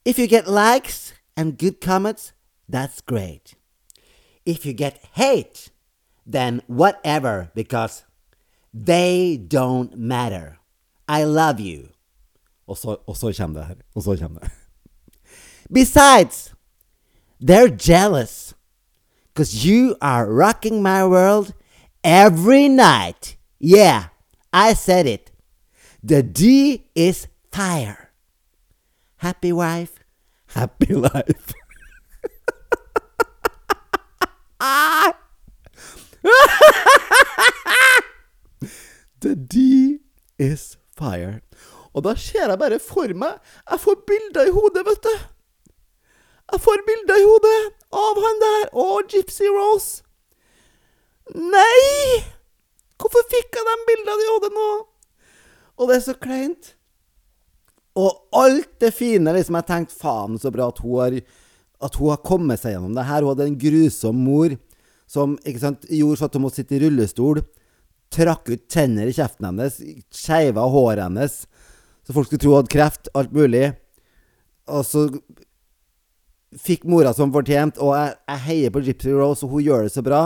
If 0.04 0.18
you 0.18 0.26
get 0.26 0.46
likes 0.46 1.12
and 1.36 1.58
good 1.58 1.80
comments, 1.80 2.32
that's 2.68 3.00
great. 3.00 3.54
If 4.46 4.64
you 4.64 4.72
get 4.72 5.04
hate, 5.14 5.70
then 6.24 6.62
whatever, 6.66 7.50
because 7.54 8.04
they 8.72 9.36
don't 9.36 9.96
matter. 9.98 10.58
I 11.08 11.24
love 11.24 11.58
you. 11.58 11.88
Og 12.66 12.78
så, 12.78 12.96
og 13.06 13.16
så 13.16 13.32
kommer 13.38 13.60
det 13.60 13.66
her. 13.68 13.74
Og 13.94 14.02
så. 14.02 14.28
Besides, 15.72 16.54
they're 17.40 17.76
jealous. 17.76 18.54
Because 19.34 19.66
you 19.66 19.96
are 20.00 20.26
rocking 20.26 20.82
my 20.82 21.04
world 21.04 21.54
every 22.04 22.68
night. 22.68 23.36
Yeah, 23.58 24.08
I 24.52 24.74
said 24.74 25.06
it. 25.06 25.30
The 26.02 26.22
D 26.22 26.84
is 26.94 27.28
fire. 27.50 28.10
Happy 29.16 29.52
wife, 29.52 29.98
happy 30.48 30.94
life. 30.94 31.54
The 39.20 39.34
D 39.34 39.98
is 40.38 40.78
fire. 40.96 41.40
Og 41.94 42.04
da 42.04 42.14
ser 42.14 42.48
jeg 42.48 42.58
bare 42.58 42.78
for 42.78 43.10
meg 43.14 43.38
Jeg 43.70 43.80
får 43.80 43.96
bilder 44.06 44.46
i 44.46 44.54
hodet, 44.54 44.84
vet 44.86 45.02
du. 45.02 45.14
Jeg 46.52 46.60
får 46.60 46.84
bilder 46.86 47.18
i 47.18 47.26
hodet 47.26 47.62
av 47.92 48.20
han 48.24 48.42
der 48.44 48.68
og 48.72 49.10
Gypsy 49.10 49.48
Rose. 49.50 50.02
Nei! 51.36 52.24
Hvorfor 52.98 53.26
fikk 53.30 53.54
jeg 53.54 53.66
de 53.66 53.76
bildene 53.88 54.24
i 54.24 54.30
hodet 54.32 54.50
nå? 54.54 54.68
Og 55.78 55.90
det 55.90 55.98
er 55.98 56.04
så 56.06 56.14
kleint. 56.18 56.72
Og 57.98 58.14
alt 58.36 58.76
det 58.82 58.92
fine 58.94 59.32
liksom 59.34 59.56
Jeg 59.58 59.66
tenkte 59.66 59.96
faen 59.98 60.36
så 60.38 60.52
bra 60.54 60.68
at 60.70 60.78
hun 60.84 61.00
har 61.00 61.16
At 61.82 61.96
hun 61.98 62.12
har 62.12 62.20
kommet 62.26 62.62
seg 62.62 62.74
gjennom 62.74 62.94
det 62.96 63.06
her. 63.06 63.22
Hun 63.22 63.34
hadde 63.34 63.48
en 63.50 63.60
grusom 63.60 64.24
mor 64.26 64.56
som 65.08 65.38
sant, 65.56 65.86
gjorde 65.88 66.18
sånn 66.20 66.28
at 66.28 66.34
hun 66.36 66.42
måtte 66.44 66.60
sitte 66.60 66.76
i 66.76 66.82
rullestol. 66.82 67.38
Trakk 68.12 68.50
ut 68.50 68.66
tenner 68.68 69.08
i 69.08 69.14
kjeften 69.16 69.46
hennes. 69.48 69.78
Skeiva 70.12 70.66
håret 70.68 71.06
hennes. 71.06 71.38
Så 72.04 72.16
folk 72.16 72.28
skulle 72.28 72.42
tro 72.42 72.52
hun 72.52 72.58
hadde 72.60 72.72
kreft. 72.74 73.08
Alt 73.16 73.32
mulig. 73.32 73.70
Og 74.68 74.84
så 74.84 75.06
fikk 76.60 76.84
mora 76.88 77.14
som 77.16 77.32
fortjent. 77.32 77.80
Og 77.80 77.94
jeg, 77.96 78.18
jeg 78.28 78.44
heier 78.50 78.74
på 78.74 78.84
Gypsy 78.84 79.14
Rose, 79.16 79.46
og 79.46 79.56
hun 79.56 79.64
gjør 79.64 79.86
det 79.86 79.94
så 79.94 80.04
bra. 80.04 80.22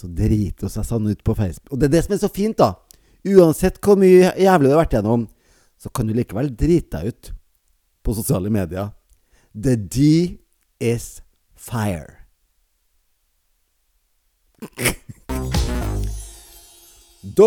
Så 0.00 0.08
driter 0.16 0.64
hun 0.64 0.72
seg 0.72 0.86
sånn 0.88 1.10
ut 1.10 1.24
på 1.26 1.34
Facebook. 1.36 1.74
Og 1.74 1.80
det 1.80 1.90
er 1.90 1.96
det 1.98 2.04
som 2.06 2.14
er 2.16 2.22
så 2.22 2.30
fint, 2.32 2.56
da. 2.56 2.72
Uansett 3.28 3.76
hvor 3.84 4.00
mye 4.00 4.30
jævlig 4.40 4.70
du 4.70 4.72
har 4.72 4.82
vært 4.84 4.96
gjennom, 4.96 5.26
så 5.80 5.92
kan 5.92 6.08
du 6.08 6.14
likevel 6.16 6.48
drite 6.56 6.96
deg 6.96 7.12
ut 7.12 7.32
på 8.06 8.16
sosiale 8.16 8.52
medier. 8.52 8.94
The 9.52 9.76
D 9.76 10.06
is 10.80 11.20
fire. 11.52 12.16
Da 17.20 17.46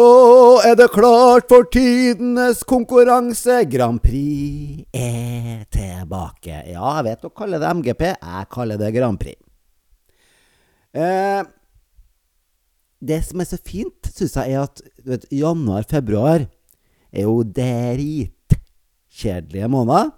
er 0.70 0.76
det 0.78 0.92
klart 0.94 1.48
for 1.50 1.66
tidenes 1.74 2.60
konkurranse. 2.70 3.64
Grand 3.66 3.98
Prix 4.04 4.86
er 4.94 5.64
tilbake. 5.74 6.60
Ja, 6.70 6.92
jeg 7.00 7.08
vet 7.08 7.24
dere 7.24 7.34
kaller 7.40 7.64
det 7.64 7.72
MGP. 7.80 8.04
Jeg 8.12 8.50
kaller 8.54 8.78
det 8.78 8.92
Grand 8.94 9.18
Prix. 9.18 9.40
Eh, 10.94 11.42
det 13.08 13.22
som 13.28 13.42
er 13.42 13.48
så 13.50 13.58
fint, 13.60 14.08
syns 14.16 14.36
jeg, 14.40 14.48
er 14.54 14.60
at 14.64 14.82
vet, 15.08 15.26
januar-februar 15.34 16.40
er 17.14 17.22
jo 17.26 17.44
dritkjedelige 17.44 19.68
måneder. 19.72 20.12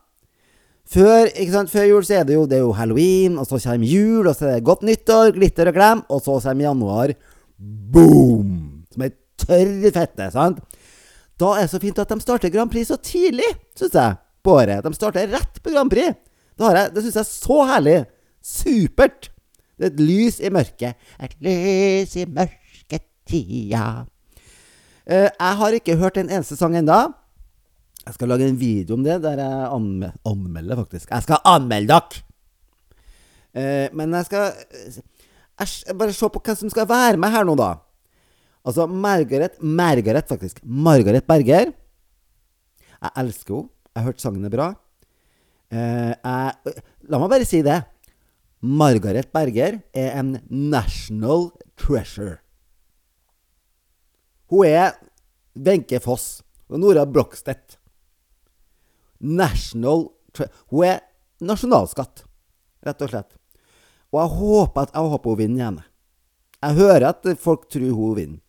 Før, 0.85 1.25
sant, 1.49 1.71
Før, 1.73 1.85
jul 1.89 2.05
så 2.05 2.13
er 2.19 2.23
det, 2.27 2.35
jo, 2.37 2.43
det 2.49 2.57
er 2.59 2.63
jo 2.63 2.77
halloween, 2.77 3.39
og 3.41 3.45
så 3.49 3.55
kommer 3.63 3.87
jul, 3.89 4.27
og 4.29 4.35
så 4.37 4.43
er 4.47 4.53
det 4.59 4.67
godt 4.67 4.83
nyttår, 4.85 5.27
glitter 5.33 5.65
og 5.71 5.77
glem, 5.77 5.99
og 6.13 6.19
så 6.21 6.33
kommer 6.43 6.67
januar. 6.67 7.09
Boom! 7.57 8.49
Som 8.93 9.05
ei 9.07 9.11
tørr 9.41 9.91
fette, 9.95 10.25
sant? 10.33 10.57
Da 11.41 11.47
er 11.55 11.61
det 11.65 11.73
så 11.73 11.83
fint 11.83 11.99
at 11.99 12.11
de 12.11 12.17
starter 12.23 12.53
Grand 12.53 12.71
Prix 12.71 12.85
så 12.91 12.97
tidlig, 13.01 13.49
syns 13.75 13.95
jeg, 13.97 14.11
på 14.45 14.49
året. 14.55 14.85
De 14.85 14.91
starter 14.95 15.31
rett 15.33 15.55
på 15.63 15.73
Grand 15.73 15.91
Prix. 15.91 16.11
Det, 16.55 16.63
jeg, 16.69 16.93
det 16.93 17.01
syns 17.03 17.17
jeg 17.17 17.25
er 17.25 17.31
så 17.31 17.57
herlig. 17.71 17.97
Supert. 18.45 19.21
Det 19.75 19.89
er 19.89 19.91
et 19.91 20.05
lys 20.05 20.37
i 20.39 20.53
mørket. 20.53 20.93
Et 21.19 21.33
lys 21.43 22.15
i 22.21 22.23
mørketida. 22.29 22.64
Uh, 25.05 25.29
jeg 25.29 25.57
har 25.61 25.77
ikke 25.77 25.97
hørt 26.01 26.17
en 26.17 26.29
eneste 26.29 26.57
sang 26.57 26.75
enda. 26.77 27.07
Jeg 28.05 28.17
skal 28.17 28.29
lage 28.29 28.47
en 28.49 28.59
video 28.59 28.97
om 28.97 29.03
det, 29.05 29.17
der 29.23 29.41
jeg 29.41 29.69
anme 29.73 30.11
anmelder, 30.25 30.77
faktisk. 30.83 31.09
Jeg 31.09 31.25
skal 31.25 31.41
anmelde 31.45 31.93
dere! 31.93 32.23
Uh, 33.55 33.87
men 33.95 34.13
jeg 34.17 34.27
skal 34.27 34.51
uh, 34.51 35.03
Bare 35.95 36.11
se 36.11 36.27
på 36.27 36.41
hvem 36.43 36.57
som 36.59 36.71
skal 36.73 36.87
være 36.89 37.17
med 37.21 37.31
her 37.31 37.45
nå, 37.47 37.55
da. 37.55 37.77
Altså 38.65 38.87
Margaret 38.89 39.61
Margaret, 39.61 40.27
faktisk. 40.27 40.59
Margaret 40.63 41.23
Berger. 41.23 41.71
Jeg 43.01 43.11
elsker 43.21 43.61
henne. 43.61 43.69
Jeg 43.95 44.01
har 44.03 44.09
hørt 44.09 44.19
sangen 44.19 44.43
er 44.43 44.51
bra. 44.51 44.65
Jeg, 45.71 46.79
la 47.07 47.19
meg 47.21 47.29
bare 47.31 47.45
si 47.47 47.61
det. 47.63 47.77
Margaret 48.59 49.29
Berger 49.31 49.77
er 49.95 50.17
en 50.19 50.33
national 50.49 51.47
treasure. 51.79 52.41
Hun 54.51 54.67
er 54.67 54.93
Wenche 55.55 55.99
Foss 56.03 56.43
og 56.69 56.79
Nora 56.81 57.05
Brogstedt. 57.05 57.79
National 59.19 60.09
Hun 60.69 60.83
er 60.83 61.03
nasjonalskatt, 61.45 62.25
rett 62.83 63.03
og 63.05 63.11
slett. 63.11 63.37
Og 64.11 64.19
jeg 64.19 64.33
håper 64.39 64.83
at 64.83 64.95
jeg 64.95 65.11
håper 65.13 65.31
hun 65.31 65.39
vinner 65.39 65.61
igjen. 65.61 65.77
Jeg 66.65 66.77
hører 66.79 67.07
at 67.11 67.29
folk 67.39 67.69
tror 67.71 67.93
hun 67.95 68.17
vinner. 68.17 68.41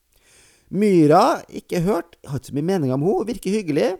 Myra, 0.66 1.42
ikke 1.46 1.84
hørt. 1.84 2.16
Jeg 2.22 2.30
har 2.30 2.40
ikke 2.40 2.50
så 2.50 2.56
mye 2.56 2.66
mening 2.72 2.92
om 2.94 3.04
hun 3.06 3.26
Virker 3.28 3.54
hyggelig. 3.54 3.92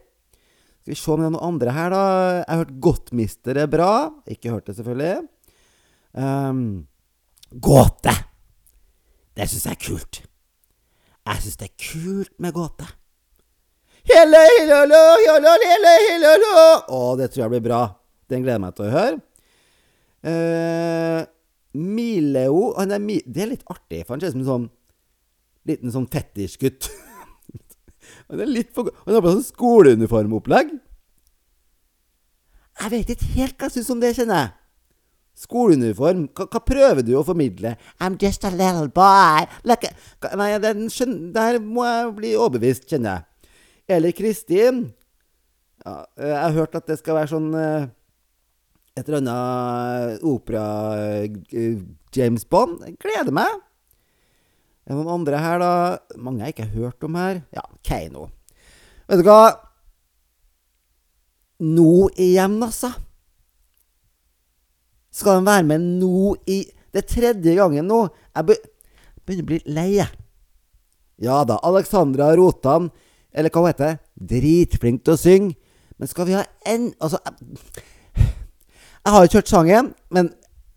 Skal 0.83 0.93
vi 0.93 0.99
se 0.99 1.11
om 1.13 1.23
det 1.23 1.29
er 1.29 1.35
noen 1.35 1.47
andre 1.47 1.75
her, 1.75 1.91
da. 1.95 2.03
Jeg 2.41 2.47
har 2.51 2.61
hørt 2.63 2.77
Godtmister 2.83 3.59
er 3.59 3.71
bra. 3.71 3.91
Ikke 4.31 4.53
hørt 4.55 4.67
det, 4.67 4.77
selvfølgelig. 4.79 5.27
Um, 6.15 6.61
gåte! 7.51 8.15
Det 9.37 9.47
syns 9.51 9.67
jeg 9.67 9.77
er 9.77 9.83
kult. 9.83 10.21
Jeg 11.27 11.43
syns 11.43 11.59
det 11.59 11.69
er 11.69 11.89
kult 11.91 12.35
med 12.43 12.55
gåte. 12.55 12.87
Hele, 14.07 14.39
hele, 14.39 14.81
hele, 14.87 15.55
hele, 15.67 15.95
hele. 16.07 16.53
Å, 16.95 17.01
det 17.19 17.33
tror 17.33 17.47
jeg 17.47 17.55
blir 17.57 17.65
bra. 17.65 17.81
Den 18.31 18.45
gleder 18.45 18.61
jeg 18.61 18.63
meg 18.63 18.77
til 18.77 18.87
å 18.87 18.93
høre. 18.95 19.17
Uh, 20.27 21.23
Mileo 21.77 22.73
han 22.75 22.95
er 22.97 23.03
Det 23.27 23.43
er 23.45 23.51
litt 23.53 23.67
artig, 23.71 24.01
for 24.07 24.15
han 24.17 24.23
ser 24.23 24.33
ut 24.33 24.35
som 24.35 24.43
en 24.43 24.49
sånn 24.51 24.69
liten 25.67 25.93
sånn 25.95 26.09
fetisjgutt. 26.11 26.89
han 28.31 28.43
er 28.43 28.51
litt 28.51 28.71
for 28.75 28.91
Han 29.05 29.19
har 29.19 29.25
på 29.25 29.35
sånn 29.35 29.49
skoleuniformopplegg. 29.51 30.77
Jeg 32.77 32.93
vet 32.93 33.13
ikke 33.15 33.33
helt 33.35 33.57
hva 33.57 33.71
jeg 33.71 33.79
syns 33.79 33.93
om 33.95 34.03
det, 34.03 34.15
kjenner 34.19 34.43
jeg. 34.43 34.55
Skoleuniform. 35.37 36.31
Hva, 36.33 36.47
hva, 36.49 36.61
prøver 36.65 37.05
du 37.05 37.13
å 37.19 37.25
formidle? 37.27 37.75
I'm 38.01 38.17
just 38.21 38.45
a 38.49 38.51
little 38.53 38.89
boy. 38.89 39.45
Like, 39.69 39.91
nei, 40.39 40.59
den, 40.63 40.89
der 41.35 41.59
må 41.61 41.85
jeg 41.85 42.15
bli 42.17 42.31
overbevist, 42.39 42.89
kjenner 42.89 43.19
jeg. 43.19 43.51
Eller 43.97 44.13
Kristin. 44.17 44.95
Ja, 45.85 46.05
jeg 46.19 46.41
har 46.41 46.57
hørt 46.57 46.75
at 46.79 46.89
det 46.89 46.97
skal 46.99 47.15
være 47.21 47.31
sånn 47.31 47.51
uh, 47.55 47.87
et 48.97 49.05
eller 49.05 49.21
annet 49.21 50.25
opera-James 50.27 52.45
Bond. 52.51 52.81
Jeg 52.89 52.97
gleder 53.05 53.33
meg. 53.37 53.53
Er 54.87 54.95
det 54.95 54.99
noen 55.03 55.17
andre 55.19 55.37
her, 55.43 55.57
da? 55.61 55.73
Mange 56.23 56.47
jeg 56.47 56.53
ikke 56.55 56.69
har 56.69 56.81
hørt 56.81 57.07
om 57.07 57.15
her. 57.19 57.37
Ja, 57.55 57.65
Keiino. 57.85 58.23
Vet 59.07 59.19
du 59.21 59.25
hva? 59.29 59.43
Nå 61.63 61.93
igjen, 62.17 62.63
altså. 62.65 62.91
Skal 65.17 65.41
de 65.41 65.49
være 65.49 65.65
med 65.65 65.85
nå 66.01 66.35
i 66.51 66.63
Det 66.93 67.03
er 67.03 67.09
tredje 67.09 67.55
gangen 67.57 67.89
nå. 67.89 68.07
Jeg 68.37 68.47
begynner 68.49 69.45
å 69.45 69.49
bli 69.51 69.59
lei. 69.77 70.05
Ja 71.21 71.43
da, 71.49 71.59
Alexandra 71.65 72.31
Rotan, 72.37 72.91
eller 73.33 73.53
hva 73.53 73.63
hun 73.65 73.71
heter, 73.71 73.99
dritflink 74.17 75.03
til 75.05 75.15
å 75.15 75.21
synge. 75.21 75.57
Men 75.97 76.09
skal 76.09 76.29
vi 76.29 76.37
ha 76.37 76.45
en 76.69 76.91
Altså 77.01 77.21
Jeg, 77.25 78.29
jeg 79.07 79.15
har 79.15 79.25
ikke 79.25 79.39
hørt 79.39 79.53
sangen, 79.53 79.91
men 80.11 80.33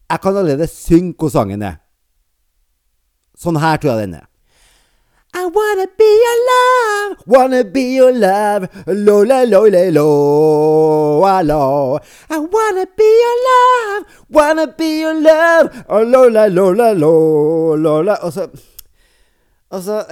jeg 0.10 0.22
kan 0.24 0.36
allerede 0.38 0.68
synge 0.72 1.16
hvor 1.20 1.32
sangen 1.34 1.64
er. 1.66 1.80
Sånn 3.40 3.60
her 3.60 3.80
tror 3.80 3.94
jeg 3.94 4.08
den 4.08 4.20
er. 4.20 4.29
I 5.32 5.46
wanna 5.46 5.88
be 5.98 6.10
your 6.26 6.40
love, 6.50 7.18
wanna 7.28 7.64
be 7.64 7.96
your 7.96 8.12
love, 8.12 8.68
lo 8.88 9.24
la 9.24 9.44
lo 9.44 9.68
la 9.70 9.90
lo, 9.90 11.22
lo. 11.44 12.00
I 12.30 12.38
wanna 12.40 12.86
be 12.98 13.10
your 13.24 13.38
love, 13.50 14.06
wanna 14.30 14.68
be 14.68 15.00
your 15.02 15.14
love, 15.14 15.86
lo 15.88 16.28
la 16.28 16.48
lo 16.48 16.72
la 16.74 16.92
lo, 16.94 17.76
lo 17.76 18.02
la 18.02 18.16
Og 18.22 18.34
så 18.34 18.50
Altså 19.72 20.06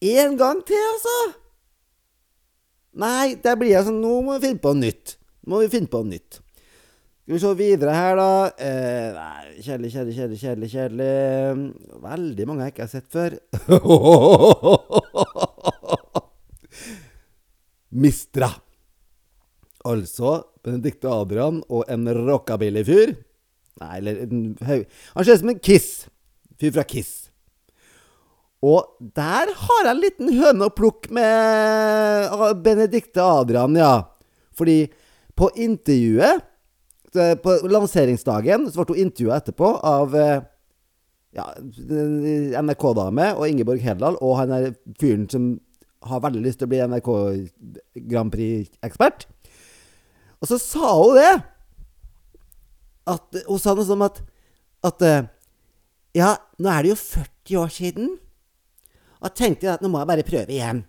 En 0.00 0.38
gang 0.38 0.66
til, 0.66 0.74
altså! 0.94 1.38
Nei, 2.98 3.34
der 3.44 3.54
blir 3.58 3.72
jeg 3.76 3.86
sånn 3.86 4.00
Nå 4.02 4.20
må 4.26 4.38
vi 4.38 4.48
finne 4.48 4.62
på 4.62 4.74
noe 4.74 4.86
nytt. 4.88 5.16
Nå 5.46 5.54
må 5.54 5.62
vi 5.62 5.70
finne 5.72 5.90
på 5.90 6.02
noe 6.02 6.16
nytt. 6.16 6.40
Skal 7.28 7.36
vi 7.36 7.40
se 7.42 7.50
videre 7.58 7.92
her, 7.92 8.14
da. 8.16 8.48
Eh, 8.56 9.12
nei, 9.12 9.60
kjedelig, 9.60 9.90
kjedelig, 9.92 10.16
kjedelig, 10.16 10.38
kjedelig. 10.40 10.68
kjedelig. 10.72 11.12
Veldig 12.00 12.46
mange 12.48 12.64
jeg 12.64 12.72
ikke 12.72 12.86
har 12.86 12.88
sett 12.88 13.04
før. 13.12 13.36
Mistra. 18.06 18.48
Altså 19.92 20.48
Benedicte 20.64 21.04
Adrian 21.12 21.60
og 21.68 21.84
en 21.92 22.08
rockabilly-fyr. 22.16 23.12
Nei, 23.84 23.92
eller 24.00 24.24
en 24.24 24.56
høy 24.64 24.88
Han 24.88 25.20
ser 25.20 25.36
ut 25.36 25.44
som 25.44 25.52
en 25.52 25.60
Kiss. 25.68 26.08
Fyr 26.56 26.72
fra 26.80 26.88
Kiss. 26.88 27.28
Og 28.64 28.88
der 29.04 29.52
har 29.68 29.84
jeg 29.84 29.92
en 29.92 30.04
liten 30.08 30.32
høne 30.40 30.72
å 30.72 30.74
plukke 30.80 31.12
med 31.12 32.56
Benedicte 32.64 33.20
Adrian, 33.20 33.76
ja. 33.76 34.08
Fordi 34.56 34.88
på 35.36 35.52
intervjuet 35.60 36.48
På 37.14 37.54
lanseringsdagen 37.68 38.66
så 38.68 38.84
ble 38.84 38.96
hun 38.96 39.06
intervjua 39.06 39.38
etterpå 39.40 39.70
av 39.86 40.16
ja, 41.36 41.44
NRK-dame 42.60 43.30
og 43.36 43.46
Ingeborg 43.48 43.80
Hedlal 43.84 44.18
og 44.24 44.36
han 44.40 44.52
der 44.52 44.68
fyren 45.00 45.28
som 45.30 45.48
har 46.08 46.22
veldig 46.22 46.42
lyst 46.44 46.60
til 46.60 46.68
å 46.68 46.72
bli 46.72 46.82
NRK 46.84 47.10
Grand 48.10 48.32
Prix-ekspert. 48.32 49.26
Og 50.38 50.50
så 50.50 50.58
sa 50.62 50.92
hun 50.94 51.18
det. 51.18 51.32
At, 53.08 53.40
hun 53.48 53.60
sa 53.60 53.74
noe 53.74 53.88
sånn 53.88 54.04
at, 54.04 54.20
at 54.84 55.04
Ja, 56.16 56.34
nå 56.60 56.70
er 56.72 56.84
det 56.84 56.92
jo 56.92 56.98
40 57.00 57.60
år 57.62 57.72
siden. 57.72 58.12
Og 59.18 59.34
tenkte 59.34 59.72
at 59.72 59.82
nå 59.82 59.90
må 59.90 60.02
jeg 60.02 60.10
bare 60.12 60.26
prøve 60.26 60.54
igjen. 60.54 60.84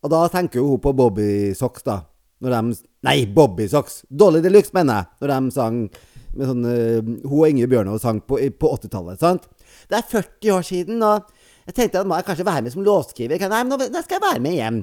Og 0.00 0.12
da 0.12 0.22
tenker 0.32 0.64
hun 0.64 0.80
på 0.80 0.94
Bobby 0.96 1.52
Socks, 1.56 1.84
da. 1.84 2.00
Når 2.40 2.54
de 2.56 2.78
Nei, 3.06 3.18
Bobby 3.26 3.66
Socks! 3.68 4.02
Dolly 4.08 4.40
de 4.44 4.52
Luxe, 4.52 4.72
mener 4.76 5.00
jeg. 5.00 5.10
Når 5.20 5.32
de 5.32 5.54
sang 5.54 5.82
med 6.30 6.46
sånn 6.46 6.64
uh, 6.64 7.10
Hun 7.26 7.36
og 7.40 7.48
Inge 7.48 7.68
Bjørnov 7.70 7.98
sang 8.02 8.20
på, 8.22 8.38
på 8.60 8.72
80-tallet. 8.76 9.20
sant? 9.20 9.48
Det 9.90 9.98
er 9.98 10.08
40 10.08 10.54
år 10.54 10.66
siden, 10.66 11.02
og 11.02 11.30
jeg 11.66 11.76
tenkte 11.76 12.02
at 12.02 12.08
må 12.08 12.18
jeg 12.18 12.26
kanskje 12.28 12.46
være 12.46 12.64
med 12.64 12.74
som 12.74 12.86
låtskriver. 12.86 13.44
Nei, 13.50 13.62
men 13.66 13.92
nå 13.92 14.02
skal 14.04 14.18
jeg 14.18 14.24
være 14.24 14.42
med 14.44 14.56
igjen. 14.56 14.80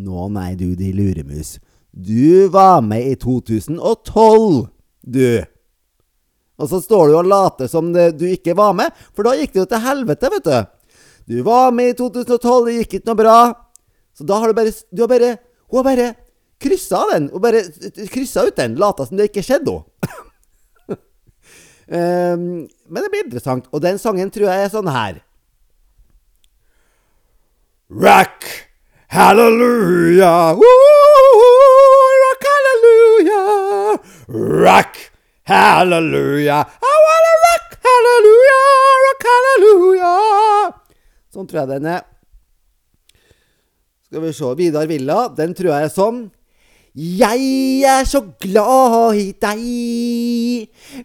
Nå, 0.00 0.26
nei, 0.34 0.52
du 0.58 0.68
de 0.78 0.92
luremus. 0.94 1.56
Du 1.90 2.48
var 2.54 2.80
med 2.86 3.08
i 3.10 3.16
2012, 3.18 4.68
du. 5.02 5.24
Og 6.60 6.68
så 6.70 6.78
står 6.84 7.08
du 7.08 7.16
og 7.18 7.26
later 7.26 7.70
som 7.70 7.88
det, 7.94 8.12
du 8.20 8.28
ikke 8.28 8.54
var 8.58 8.76
med, 8.78 8.94
for 9.16 9.26
da 9.26 9.34
gikk 9.38 9.56
det 9.56 9.62
jo 9.64 9.70
til 9.70 9.82
helvete, 9.82 10.30
vet 10.36 10.46
du. 10.46 10.60
Du 11.30 11.42
var 11.46 11.74
med 11.74 11.92
i 11.92 11.96
2012, 11.98 12.68
det 12.68 12.76
gikk 12.78 12.96
ikke 12.98 13.10
noe 13.10 13.18
bra. 13.18 13.38
Så 14.20 14.26
da 14.28 14.36
har 14.36 14.52
du 14.52 14.56
bare 14.58 14.72
Du 14.92 15.00
har 15.02 15.08
bare 15.08 15.38
Hun 15.70 15.78
har 15.80 15.84
bare 15.84 16.14
kryssa 16.60 17.06
den. 17.12 17.30
Hun 17.32 17.40
bare 17.40 17.62
kryssa 18.12 18.44
ut 18.44 18.56
den. 18.56 18.74
Lata 18.76 19.06
som 19.06 19.16
det 19.16 19.30
ikke 19.30 19.44
skjedde 19.46 19.78
henne. 19.80 20.98
um, 21.88 22.42
men 22.92 23.02
det 23.04 23.10
blir 23.12 23.24
interessant. 23.24 23.70
Og 23.72 23.80
den 23.80 23.96
sangen 24.02 24.28
tror 24.34 24.50
jeg 24.50 24.66
er 24.66 24.72
sånn 24.72 24.90
her. 24.92 25.22
Rock, 27.90 28.44
hallelujah, 29.10 30.52
Woo, 30.58 30.74
rock, 32.22 32.44
hallelujah, 32.52 33.96
rock, 34.28 35.00
hallelujah, 35.42 36.60
I 36.70 36.92
wanna 37.06 37.32
rock, 37.46 37.74
hallelujah, 37.88 38.62
rock, 39.06 39.26
hallelujah. 39.32 40.70
Sånn 41.34 41.50
tror 41.50 41.64
jeg 41.64 41.72
den 41.72 41.90
er. 41.96 42.06
Skal 44.10 44.24
vi 44.24 44.32
se. 44.34 44.48
Vidar 44.58 44.88
Villa, 44.90 45.28
den 45.38 45.52
tror 45.54 45.70
jeg 45.70 45.86
er 45.86 45.92
sånn. 45.94 46.16
Jeg 46.98 47.84
er 47.86 48.08
så 48.10 48.24
glad 48.42 49.14
i 49.14 49.28
deg. 49.38 49.60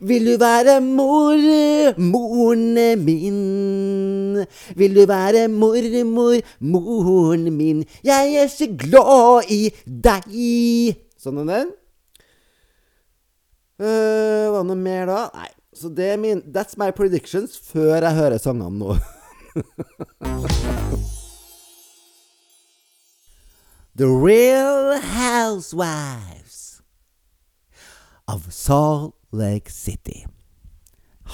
Vil 0.02 0.32
du 0.32 0.40
være 0.42 0.80
mor, 0.82 1.38
moren 2.02 2.74
min? 3.04 4.42
Vil 4.74 4.98
du 4.98 5.04
være 5.06 5.46
mormor, 5.54 6.42
moren 6.66 7.46
min? 7.54 7.86
Jeg 8.02 8.42
er 8.42 8.50
så 8.50 8.72
glad 8.74 9.54
i 9.54 9.70
deg. 9.86 10.34
Sånn 11.22 11.44
er 11.46 11.52
den. 11.52 11.70
Uh, 13.78 14.50
hva 14.50 14.66
noe 14.66 14.82
mer, 14.82 15.06
da? 15.14 15.22
Nei. 15.38 15.52
Så 15.76 15.94
det 15.94 16.10
er 16.16 16.18
min 16.18 16.40
That's 16.56 16.80
my 16.80 16.90
predictions 16.96 17.60
før 17.70 18.00
jeg 18.00 18.18
hører 18.18 18.42
sangene 18.42 18.74
nå. 18.80 18.98
The 23.98 24.08
Real 24.08 25.00
Housewives 25.00 26.82
of 28.28 28.52
Salt 28.52 29.16
Lake 29.32 29.72
City 29.72 30.26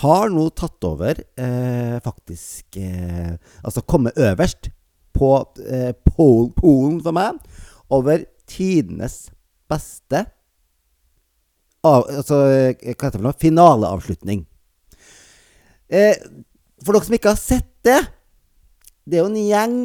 har 0.04 0.30
nå 0.30 0.44
tatt 0.54 0.86
over 0.86 1.18
eh, 1.18 1.96
faktisk 2.06 2.78
eh, 2.78 3.34
Altså 3.66 3.82
kommet 3.82 4.14
øverst 4.14 4.70
på 5.10 5.30
eh, 5.66 5.90
polen 6.06 7.00
for 7.02 7.18
meg 7.18 7.40
over 7.90 8.28
tidenes 8.46 9.32
beste 9.66 10.22
av, 11.82 12.06
Altså, 12.14 12.44
hva 12.46 12.78
heter 12.78 13.10
det 13.10 13.18
for 13.18 13.26
noe? 13.26 13.40
Finaleavslutning. 13.42 14.46
Eh, 15.90 16.14
for 16.86 16.94
dere 16.94 17.10
som 17.10 17.18
ikke 17.18 17.34
har 17.34 17.42
sett 17.42 17.74
det 17.82 17.98
Det 19.02 19.18
er 19.18 19.26
jo 19.26 19.32
en 19.34 19.42
gjeng 19.42 19.80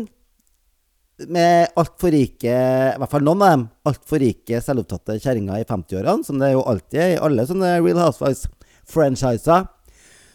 med 1.33 1.73
altfor 1.81 2.13
rike, 2.13 2.53
i 2.53 2.99
hvert 3.01 3.13
fall 3.13 3.25
noen 3.25 3.45
av 3.45 3.53
dem, 3.55 3.65
altfor 3.89 4.21
rike 4.21 4.61
selvopptatte 4.65 5.17
kjerringer 5.23 5.63
i 5.63 5.69
50-årene, 5.69 6.27
som 6.27 6.41
det 6.41 6.51
er 6.51 6.57
jo 6.59 6.67
alltid 6.69 7.01
er 7.01 7.15
i 7.15 7.23
alle 7.29 7.47
sånne 7.49 7.73
Real 7.81 8.03
Housewives-franchiser. 8.03 9.65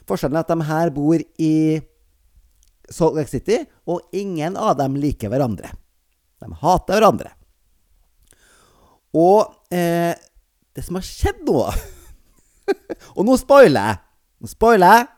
Forskjellen 0.09 0.39
er 0.39 0.45
at 0.45 0.51
de 0.51 0.69
her 0.71 0.93
bor 0.95 1.21
i 1.21 1.53
Salt 2.91 3.19
Lake 3.19 3.29
City, 3.31 3.61
og 3.85 4.09
ingen 4.17 4.57
av 4.57 4.73
dem 4.81 4.97
liker 4.99 5.31
hverandre. 5.31 5.69
De 6.41 6.49
hater 6.63 6.97
hverandre. 6.97 7.35
Og 9.13 9.73
eh, 9.75 10.17
det 10.71 10.85
som 10.85 10.97
har 10.97 11.03
skjedd 11.03 11.41
nå 11.43 11.65
Og 13.17 13.25
nå 13.27 13.35
spoiler 13.39 13.91
jeg. 13.91 13.99
Nå 14.41 14.49
spoiler 14.49 14.95
jeg. 14.95 15.09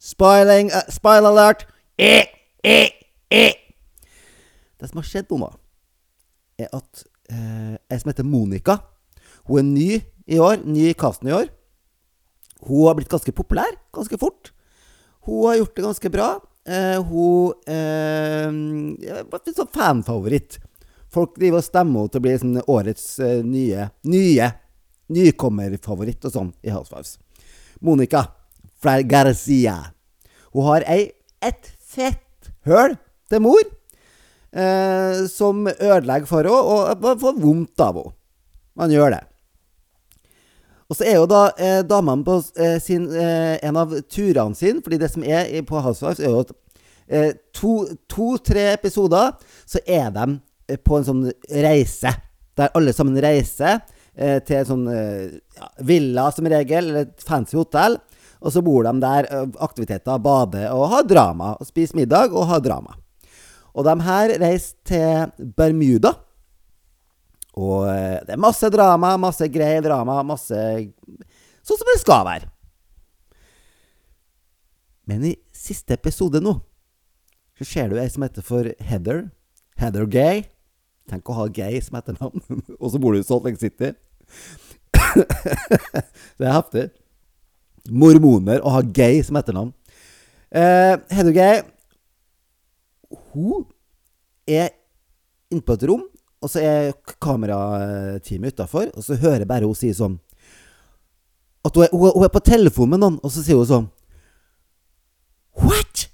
Spoiling 0.00 0.70
uh, 0.72 0.84
Spoil 0.88 1.26
alert. 1.28 1.66
Eh, 1.98 2.30
eh, 2.64 2.92
eh. 3.28 3.59
Det 4.80 4.88
som 4.88 5.00
har 5.00 5.08
skjedd 5.08 5.32
nå, 5.36 5.50
er 6.60 6.70
at 6.76 7.04
eh, 7.32 7.98
som 8.00 8.10
heter 8.10 8.26
Monica 8.26 8.80
Hun 9.48 9.60
er 9.60 9.68
ny 9.68 9.90
i 10.30 10.38
år, 10.40 10.62
ny 10.64 10.90
i 10.90 10.96
casten 10.96 11.30
i 11.30 11.34
år. 11.34 11.48
Hun 12.66 12.86
har 12.86 12.96
blitt 12.98 13.10
ganske 13.10 13.32
populær 13.34 13.72
ganske 13.94 14.18
fort. 14.20 14.52
Hun 15.26 15.48
har 15.48 15.60
gjort 15.60 15.76
det 15.76 15.84
ganske 15.84 16.12
bra. 16.12 16.28
Eh, 16.68 16.98
hun 17.02 17.54
eh, 17.66 18.46
en 18.46 19.56
sånn 19.56 19.72
fanfavoritt. 19.74 20.60
Folk 21.10 21.34
driver 21.40 21.58
og 21.58 21.66
stemmer 21.66 22.04
henne 22.04 22.12
til 22.12 22.20
å 22.20 22.24
bli 22.26 22.34
sånn 22.38 22.60
årets 22.70 23.06
eh, 23.24 23.40
nye 23.42 23.88
nye 24.06 24.50
nykommerfavoritt 25.10 26.28
og 26.28 26.34
sånn 26.36 26.52
i 26.62 26.70
Housewives. 26.70 27.16
Monica 27.82 28.28
Garcia. 28.80 29.76
Hun 30.54 30.68
har 30.68 30.86
ei 30.88 31.10
et 31.42 31.72
fett 31.80 32.52
høl 32.68 32.94
til 33.30 33.42
mor. 33.42 33.64
Eh, 34.52 35.26
som 35.30 35.66
ødelegger 35.66 36.28
for 36.28 36.46
henne, 36.46 36.54
og 36.54 37.02
man 37.02 37.20
får 37.20 37.40
vondt 37.40 37.84
av 37.84 38.00
henne. 38.00 38.16
Man 38.80 38.92
gjør 38.94 39.16
det. 39.16 39.24
Og 40.90 40.98
så 40.98 41.06
er 41.06 41.20
jo 41.20 41.26
da 41.30 41.44
eh, 41.54 41.80
damene 41.86 42.26
på 42.26 42.40
eh, 42.58 42.78
sin, 42.82 43.06
eh, 43.14 43.58
en 43.62 43.78
av 43.78 43.92
turene 44.10 44.58
sine 44.58 44.82
Fordi 44.82 44.98
det 44.98 45.10
som 45.12 45.22
er 45.22 45.52
på 45.66 45.82
Housewives, 45.84 46.18
er 46.18 46.32
jo 46.32 46.42
at 46.42 46.50
eh, 47.06 47.30
to-tre 47.54 48.64
to, 48.66 48.74
episoder 48.74 49.36
så 49.70 49.82
er 49.86 50.10
de 50.16 50.26
eh, 50.66 50.80
på 50.82 50.98
en 50.98 51.06
sånn 51.06 51.24
reise. 51.62 52.14
Der 52.58 52.74
alle 52.74 52.94
sammen 52.96 53.20
reiser 53.22 53.78
eh, 54.16 54.40
til 54.42 54.58
en 54.58 54.70
sånn 54.72 54.88
ja, 54.90 55.70
villa, 55.86 56.26
som 56.34 56.50
regel, 56.50 56.90
eller 56.90 57.06
et 57.06 57.26
fancy 57.26 57.58
hotell. 57.58 58.00
Og 58.40 58.54
så 58.54 58.62
bor 58.64 58.82
de 58.86 58.94
der. 59.02 59.28
Aktiviteter, 59.62 60.18
bader 60.18 60.72
og 60.72 60.88
har 60.94 61.06
drama. 61.06 61.54
Og 61.60 61.68
spiser 61.68 62.00
middag 62.00 62.34
og 62.34 62.48
har 62.50 62.62
drama. 62.64 62.96
Og 63.74 63.86
de 63.86 63.94
her 64.06 64.34
reiser 64.42 64.76
til 64.86 65.50
Bermuda. 65.56 66.14
Og 67.60 67.84
eh, 67.90 68.18
det 68.26 68.34
er 68.34 68.40
masse 68.40 68.70
drama, 68.72 69.16
masse 69.20 69.46
grei 69.52 69.76
drama, 69.84 70.20
masse 70.26 70.56
Sånn 71.60 71.76
som 71.76 71.88
det 71.90 72.00
skal 72.00 72.24
være. 72.26 72.48
Men 75.10 75.26
i 75.28 75.34
siste 75.54 75.94
episode 75.94 76.40
nå 76.42 76.56
så 77.60 77.66
ser 77.68 77.90
du 77.90 77.98
ei 78.00 78.08
som 78.08 78.24
heter 78.24 78.44
for 78.46 78.70
Heather. 78.88 79.26
Heather 79.76 80.06
Gay. 80.08 80.46
Tenk 81.10 81.28
å 81.28 81.36
ha 81.36 81.44
Gay 81.52 81.76
som 81.84 81.98
etternavn, 81.98 82.40
og 82.80 82.86
så 82.92 83.00
bor 83.02 83.12
du 83.12 83.20
i 83.20 83.26
Salt 83.26 83.44
Lake 83.44 83.60
City. 83.60 83.90
det 86.40 86.46
er 86.46 86.54
heftig. 86.54 86.86
Mormoner 87.90 88.64
å 88.64 88.72
ha 88.78 88.80
Gay 88.86 89.20
som 89.26 89.36
etternavn. 89.40 89.74
Eh, 90.48 90.94
Heather 91.12 91.36
Gay 91.36 91.60
Hun 93.10 93.66
er 94.46 94.70
inne 95.50 95.64
på 95.66 95.74
et 95.74 95.86
rom 95.90 96.06
og 96.40 96.50
så 96.50 96.60
er 96.64 96.92
kamerateamet 97.20 98.52
utafor, 98.54 98.86
og 98.94 99.04
så 99.04 99.14
hører 99.14 99.38
jeg 99.44 99.48
bare 99.48 99.68
hun 99.68 99.76
si 99.76 99.92
sånn 99.92 100.16
At 101.64 101.76
hun 101.76 101.84
er, 101.84 101.90
hun 101.92 102.24
er, 102.24 102.32
på 102.32 102.40
telefon 102.40 102.88
med 102.88 103.02
noen, 103.02 103.18
og 103.22 103.32
så 103.32 103.44
sier 103.44 103.60
hun 103.60 103.68
sånn 103.68 103.88
What? 105.60 106.06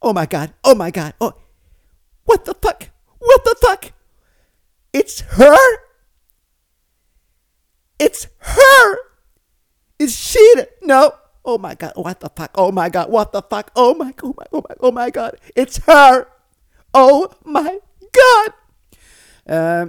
Oh 0.00 0.14
my 0.16 0.24
god, 0.24 0.54
oh 0.64 0.76
my 0.78 0.88
god, 0.90 1.12
oh 1.20 1.34
What 2.26 2.46
the 2.46 2.54
fuck? 2.62 2.88
What 3.20 3.44
the 3.44 3.54
fuck? 3.60 3.92
It's 4.92 5.20
her? 5.36 5.66
It's 8.00 8.26
her! 8.38 8.96
Is 9.98 10.16
she 10.16 10.42
No! 10.82 11.12
Oh 11.46 11.58
my 11.62 11.74
god, 11.78 11.92
what 11.96 12.18
the 12.20 12.28
fuck? 12.36 12.50
Oh 12.58 12.72
my 12.72 12.88
god, 12.90 13.06
what 13.08 13.32
the 13.32 13.42
fuck? 13.50 13.70
Oh 13.76 13.94
my 13.94 14.10
god, 14.12 14.34
oh 14.34 14.34
my, 14.36 14.46
oh 14.52 14.62
my, 14.68 14.74
oh 14.80 14.92
my 14.92 15.10
god, 15.10 15.36
it's 15.54 15.78
her! 15.86 16.26
Oh 16.92 17.28
my 17.44 17.78
god! 18.18 18.56
Eh, 19.46 19.86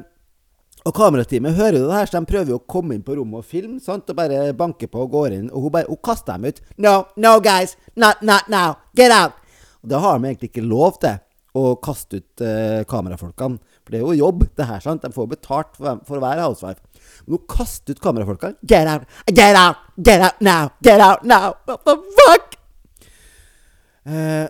og 0.86 0.94
kamerateamet 0.94 1.56
hører 1.58 1.80
det 1.80 1.94
her, 1.94 2.06
så 2.06 2.20
de 2.20 2.30
prøver 2.30 2.54
jo 2.54 2.60
å 2.60 2.68
komme 2.70 2.94
inn 2.96 3.04
på 3.04 3.18
rommet 3.18 3.42
og 3.42 3.48
filme. 3.48 3.80
sant? 3.82 4.06
Og 4.08 4.16
bare 4.16 4.54
banke 4.54 4.88
på 4.88 5.02
og 5.04 5.12
går 5.12 5.34
inn. 5.36 5.50
Og 5.50 5.66
hun 5.66 5.74
bare 5.74 5.90
hun 5.90 6.00
kaster 6.04 6.38
dem 6.38 6.48
ut. 6.48 6.62
No, 6.78 6.94
no, 7.18 7.40
guys! 7.44 7.74
Not, 7.96 8.22
not 8.22 8.48
now! 8.54 8.78
Get 8.96 9.12
out! 9.12 9.42
Og 9.82 9.90
det 9.92 10.04
har 10.04 10.20
de 10.20 10.30
egentlig 10.30 10.52
ikke 10.54 10.68
lov 10.68 11.02
til, 11.02 11.18
å 11.58 11.74
kaste 11.82 12.22
ut 12.22 12.46
eh, 12.46 12.84
kamerafolkene. 12.88 13.58
For 13.82 13.94
det 13.94 14.00
er 14.00 14.06
jo 14.06 14.16
jobb, 14.20 14.44
det 14.60 14.68
her. 14.70 14.84
sant? 14.84 15.02
De 15.02 15.16
får 15.16 15.30
betalt 15.32 15.74
for, 15.80 16.04
for 16.06 16.20
å 16.20 16.24
være 16.24 16.46
housewife. 16.46 16.84
Men 17.26 17.38
hun 17.38 17.48
kaster 17.50 17.96
ut 17.96 18.02
kamerafolkene. 18.04 18.58
Get 18.62 18.88
out! 18.88 19.08
Get 19.28 19.56
out! 19.56 19.82
Get 19.98 20.22
out 20.22 20.42
now! 20.42 20.70
Get 20.84 21.02
out 21.02 21.24
now! 21.24 21.54
What 21.66 21.86
the 21.86 21.96
fuck? 22.20 22.58
Eh, 24.08 24.48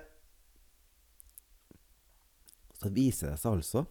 så 2.77 2.89
viser 2.93 3.31
det 3.31 3.39
seg 3.41 3.55
altså 3.55 3.87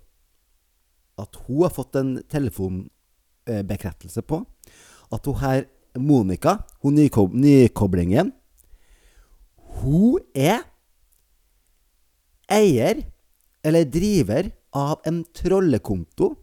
at 1.18 1.38
hun 1.46 1.64
har 1.64 1.72
fått 1.74 1.96
en 1.98 2.12
telefonbekreftelse 2.31 4.22
på 4.22 4.42
at 5.14 5.26
hun 5.26 5.38
her, 5.40 5.64
Monica, 5.96 6.59
hun 6.85 6.98
nykob 6.98 7.35
nykoblingen, 7.35 8.33
hun 9.81 10.20
er 10.37 10.61
eier, 12.52 13.00
eller 13.64 13.88
driver, 13.90 14.50
av 14.76 15.00
en 15.09 15.22
trollekonto 15.33 16.35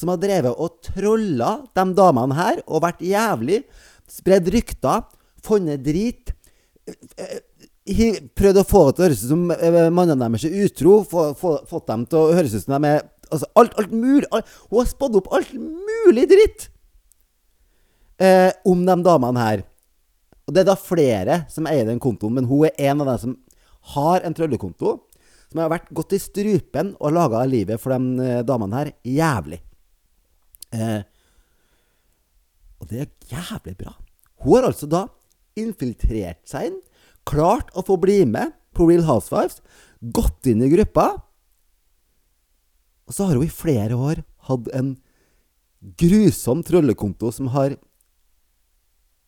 som 0.00 0.12
har 0.12 0.20
drevet 0.20 0.56
og 0.56 0.80
trolla 0.84 1.58
de 1.76 1.86
damene 1.96 2.36
her 2.38 2.62
og 2.66 2.84
vært 2.86 3.02
jævlig. 3.04 3.62
Spredd 4.10 4.48
rykter, 4.52 5.04
funnet 5.44 5.84
drit. 5.84 6.32
Prøvd 8.38 8.60
å 8.62 8.66
få 8.66 8.84
det 8.88 8.96
til 8.96 9.04
å 9.04 9.06
høres 9.06 9.24
ut 9.24 9.32
som 9.32 9.46
eh, 9.54 9.80
mannene 9.92 10.26
deres 10.26 10.46
er 10.48 10.58
utro. 10.64 11.00
Fått 11.04 11.88
dem 11.90 12.06
til 12.08 12.20
å 12.20 12.36
høres 12.36 12.56
ut 12.56 12.64
som 12.64 12.76
de 12.76 12.94
er 12.94 13.04
altså, 13.30 13.48
alt, 13.58 13.76
alt 13.78 13.94
mulig 13.94 14.28
alt, 14.30 14.48
Hun 14.70 14.80
har 14.80 14.90
spådd 14.90 15.20
opp 15.20 15.30
alt 15.36 15.52
mulig 15.54 16.26
dritt 16.30 16.70
eh, 18.22 18.50
om 18.66 18.82
de 18.86 18.96
damene 19.06 19.46
her. 19.46 19.64
Og 20.48 20.56
det 20.56 20.64
er 20.64 20.72
da 20.72 20.78
flere 20.80 21.44
som 21.52 21.68
eier 21.70 21.86
den 21.86 22.02
kontoen, 22.02 22.34
men 22.40 22.48
hun 22.50 22.66
er 22.66 22.90
en 22.90 23.04
av 23.04 23.12
dem 23.12 23.22
som 23.22 23.38
har 23.94 24.26
en 24.26 24.34
trøllekonto. 24.34 24.98
Som 25.50 25.62
har 25.62 25.70
vært 25.72 25.90
gått 25.94 26.14
i 26.14 26.22
strupen 26.22 26.92
og 27.02 27.14
laga 27.16 27.42
livet 27.46 27.82
for 27.82 27.94
de 27.94 28.26
eh, 28.26 28.44
damene 28.46 28.82
her 28.82 28.94
jævlig. 29.06 29.60
Eh, 30.76 31.00
og 32.80 32.90
det 32.90 33.02
er 33.04 33.10
jævlig 33.32 33.76
bra. 33.80 33.96
Hun 34.44 34.56
har 34.56 34.70
altså 34.70 34.88
da 34.90 35.06
infiltrert 35.58 36.44
seg 36.48 36.70
inn, 36.70 36.78
klart 37.28 37.68
å 37.76 37.84
få 37.84 37.98
bli 38.00 38.22
med 38.28 38.54
på 38.76 38.86
Real 38.88 39.04
Housewives, 39.08 39.60
gått 40.00 40.48
inn 40.48 40.62
i 40.64 40.70
gruppa 40.72 41.10
og 43.10 43.14
så 43.16 43.26
har 43.26 43.40
hun 43.40 43.48
i 43.48 43.50
flere 43.50 43.96
år 43.98 44.20
hatt 44.46 44.68
en 44.78 44.92
grusom 45.98 46.60
trollekonto 46.62 47.32
som 47.34 47.48
har 47.50 47.74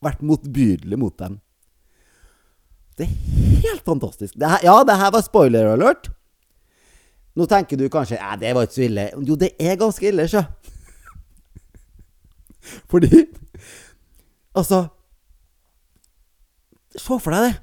vært 0.03 0.21
motbydelig 0.23 0.99
mot 1.01 1.17
dem. 1.19 1.41
Det 2.95 3.09
er 3.09 3.65
helt 3.65 3.83
fantastisk. 3.83 4.37
Det 4.39 4.47
her, 4.47 4.63
ja, 4.63 4.77
det 4.87 4.95
her 5.01 5.11
var 5.11 5.25
spoiler 5.25 5.73
alert. 5.73 6.07
Nå 7.35 7.47
tenker 7.51 7.75
du 7.81 7.89
kanskje 7.91 8.21
at 8.23 8.39
det 8.39 8.53
var 8.55 8.69
ikke 8.69 8.77
så 8.77 8.85
ille. 8.87 9.05
Jo, 9.27 9.35
det 9.41 9.51
er 9.59 9.75
ganske 9.81 10.07
ille, 10.07 10.29
sjø. 10.31 10.45
Fordi 12.91 13.25
Altså 14.53 14.85
Se 16.93 17.15
for 17.17 17.33
deg 17.33 17.47
det. 17.47 17.53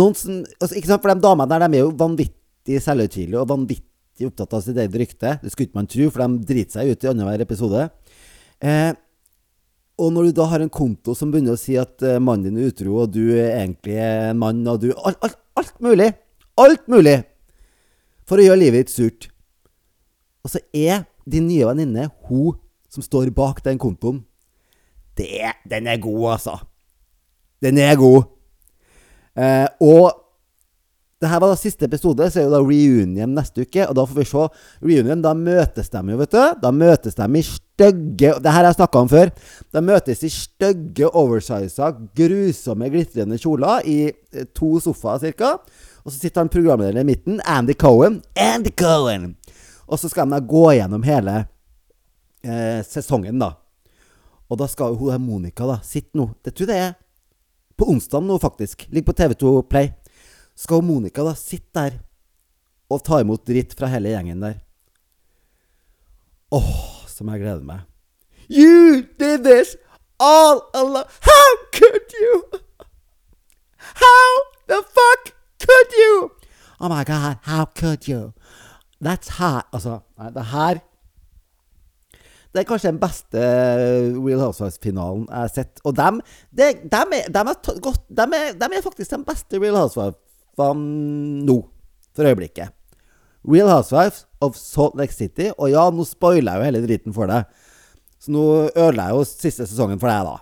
Noen 0.00 0.16
som 0.18 0.40
altså, 0.42 0.74
Ikke 0.74 0.90
sant, 0.90 1.02
for 1.02 1.12
de 1.12 1.22
damene 1.22 1.50
der, 1.50 1.66
de 1.66 1.78
er 1.78 1.84
jo 1.84 1.92
vanvittig 1.98 2.80
selvhøytidelige 2.82 3.38
og 3.38 3.50
vanvittig 3.50 4.26
opptatt 4.26 4.56
av 4.56 4.64
sitt 4.64 4.78
eget 4.78 4.96
rykte. 4.98 5.36
Det 5.42 5.52
skulle 5.52 5.68
ikke 5.68 5.78
man 5.78 5.88
tro, 5.90 6.08
for 6.10 6.22
de 6.24 6.48
driter 6.50 6.76
seg 6.76 6.90
ut 6.90 7.06
i 7.06 7.10
annenhver 7.10 7.44
episode. 7.46 7.86
Eh, 8.60 8.90
og 10.00 10.12
når 10.14 10.28
du 10.28 10.36
da 10.38 10.46
har 10.52 10.64
en 10.64 10.72
konto 10.72 11.14
som 11.16 11.32
begynner 11.32 11.56
å 11.56 11.60
si 11.60 11.74
at 11.80 12.02
eh, 12.06 12.20
mannen 12.22 12.50
din 12.50 12.60
er 12.60 12.70
utro, 12.70 13.02
og 13.02 13.12
du 13.14 13.22
er 13.34 13.60
egentlig 13.60 13.98
en 14.02 14.38
mann, 14.40 14.62
og 14.70 14.82
du 14.84 14.90
Alt, 14.94 15.18
alt, 15.26 15.38
alt 15.60 15.76
mulig! 15.84 16.10
Alt 16.60 16.86
mulig! 16.92 17.18
For 18.28 18.40
å 18.40 18.46
gjøre 18.46 18.62
livet 18.62 18.86
ditt 18.86 18.94
surt. 18.94 19.30
Og 20.44 20.54
så 20.54 20.62
er 20.76 21.04
din 21.28 21.48
nye 21.50 21.66
venninne 21.68 22.08
hun 22.28 22.58
som 22.90 23.04
står 23.04 23.30
bak 23.34 23.62
den 23.64 23.78
kontoen. 23.80 24.24
Det, 25.16 25.54
den 25.68 25.86
er 25.90 26.00
god, 26.02 26.32
altså. 26.36 26.58
Den 27.62 27.78
er 27.78 27.96
god. 28.00 28.24
Eh, 29.36 29.68
og 29.80 30.20
det 31.20 31.28
her 31.28 31.40
var 31.42 31.50
da 31.52 31.56
siste 31.60 31.84
episode, 31.84 32.24
så 32.32 32.40
er 32.40 32.46
jo 32.46 32.52
da 32.54 32.62
reunion 32.64 33.34
neste 33.36 33.66
uke. 33.66 33.82
Og 33.84 33.92
da 33.98 34.06
får 34.08 34.16
vi 34.16 34.24
se 34.30 34.46
reunion. 34.80 35.20
Da 35.20 35.34
møtes 35.36 35.92
de 35.92 36.00
jo, 36.00 36.16
vet 36.22 36.32
du. 36.32 36.40
Da 36.62 36.70
møtes 36.72 37.18
de 37.18 37.26
i 37.36 37.42
stygge 37.44 38.32
Det 38.40 38.54
her 38.54 38.56
har 38.56 38.70
jeg 38.70 38.78
snakka 38.78 39.02
om 39.04 39.10
før. 39.10 39.32
Da 39.68 39.82
møtes 39.84 40.24
i 40.24 40.32
stygge, 40.32 41.10
oversiza, 41.12 41.92
grusomme, 42.16 42.88
glitrende 42.92 43.36
kjoler 43.40 43.84
i 43.84 43.98
eh, 44.08 44.48
to 44.56 44.80
sofaer 44.80 45.36
ca. 45.36 45.58
Og 46.00 46.14
så 46.14 46.16
sitter 46.16 46.40
han 46.40 46.52
programlederen 46.52 47.04
i 47.04 47.10
midten, 47.12 47.40
Andy 47.44 47.76
Cohen. 47.76 48.22
Andy 48.32 48.72
Cohen! 48.72 49.34
Og 49.90 50.00
så 50.00 50.08
skal 50.08 50.24
de 50.24 50.38
da 50.38 50.40
gå 50.40 50.70
gjennom 50.78 51.04
hele 51.04 51.42
eh, 52.42 52.80
sesongen, 52.86 53.38
da. 53.40 53.54
Og 54.50 54.58
da 54.58 54.66
skal 54.68 54.96
hun 54.98 55.12
der 55.12 55.22
Monica 55.22 55.66
da 55.68 55.76
sitte 55.86 56.18
nå 56.18 56.24
Det 56.42 56.50
tror 56.56 56.66
jeg 56.66 56.70
det 56.72 56.78
er 56.88 56.94
på 57.78 57.86
onsdag 57.88 58.24
nå, 58.26 58.38
faktisk. 58.42 58.86
Ligger 58.90 59.12
på 59.12 59.18
TV2 59.22 59.62
Play 59.70 59.92
skal 60.60 60.80
hun 60.82 60.90
Monica 60.90 61.24
da 61.24 61.34
sitte 61.38 61.72
der 61.78 62.00
og 62.90 63.04
ta 63.06 63.20
imot 63.22 63.46
dritt 63.46 63.72
fra 63.78 63.88
hele 63.88 64.10
gjengen 64.12 64.42
der. 64.42 64.58
Åh, 66.50 66.58
oh, 66.58 67.06
som 67.06 67.30
jeg 67.30 67.44
gleder 67.44 67.62
meg. 67.64 67.86
You 68.50 69.06
did 69.20 69.44
this 69.46 69.76
all 70.18 70.64
alone. 70.74 71.06
How 71.22 71.46
could 71.72 72.12
you? 72.20 72.42
How 73.78 74.26
the 74.66 74.82
fuck 74.82 75.32
could 75.62 75.94
you? 75.96 76.30
Oh 76.80 76.88
my 76.88 77.04
god, 77.04 77.38
how 77.42 77.64
could 77.64 78.08
you? 78.08 78.32
That's 79.00 79.38
hot. 79.38 79.66
Altså, 79.72 80.00
det 80.34 80.44
her 80.44 80.80
det 82.50 82.62
er 82.62 82.66
kanskje 82.66 82.90
den 82.90 82.98
beste 82.98 83.40
Real 84.16 84.40
Housewives-finalen 84.42 85.28
jeg 85.28 85.38
har 85.38 85.50
sett. 85.54 85.78
Og 85.86 85.94
dem, 85.94 86.18
de, 86.50 86.72
dem, 86.82 87.12
er, 87.14 87.28
dem, 87.30 87.46
er, 87.52 87.54
dem, 88.18 88.32
er, 88.34 88.56
dem 88.58 88.72
er 88.74 88.82
faktisk 88.82 89.10
den 89.14 89.22
beste 89.26 89.60
Real 89.62 89.78
Housewives 89.78 90.18
nå, 90.58 91.70
for 92.16 92.24
øyeblikket. 92.26 92.68
Real 93.46 93.70
Housewives 93.70 94.26
of 94.42 94.56
Salt 94.58 94.94
Lake 94.98 95.14
City. 95.14 95.50
Og 95.56 95.70
ja, 95.70 95.90
nå 95.94 96.04
spoiler 96.08 96.52
jeg 96.52 96.60
jo 96.60 96.64
hele 96.68 96.86
driten 96.88 97.12
for 97.16 97.26
deg. 97.30 97.42
Så 98.20 98.28
nå 98.34 98.44
ødela 98.74 99.02
jeg 99.08 99.14
jo 99.16 99.22
siste 99.30 99.64
sesongen 99.70 100.00
for 100.02 100.08
deg, 100.10 100.20
da. 100.26 100.36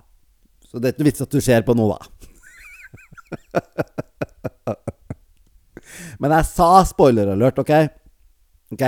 Så 0.69 0.75
det 0.81 0.87
er 0.89 0.93
ikke 0.97 1.09
vits 1.11 1.25
at 1.25 1.33
du 1.33 1.41
ser 1.45 1.63
på 1.69 1.73
nå, 1.77 1.87
da. 1.93 1.99
Men 6.25 6.31
jeg 6.41 6.45
sa 6.49 6.69
spoiler 6.89 7.27
alert, 7.37 7.61
OK? 7.61 7.73
OK? 8.73 8.85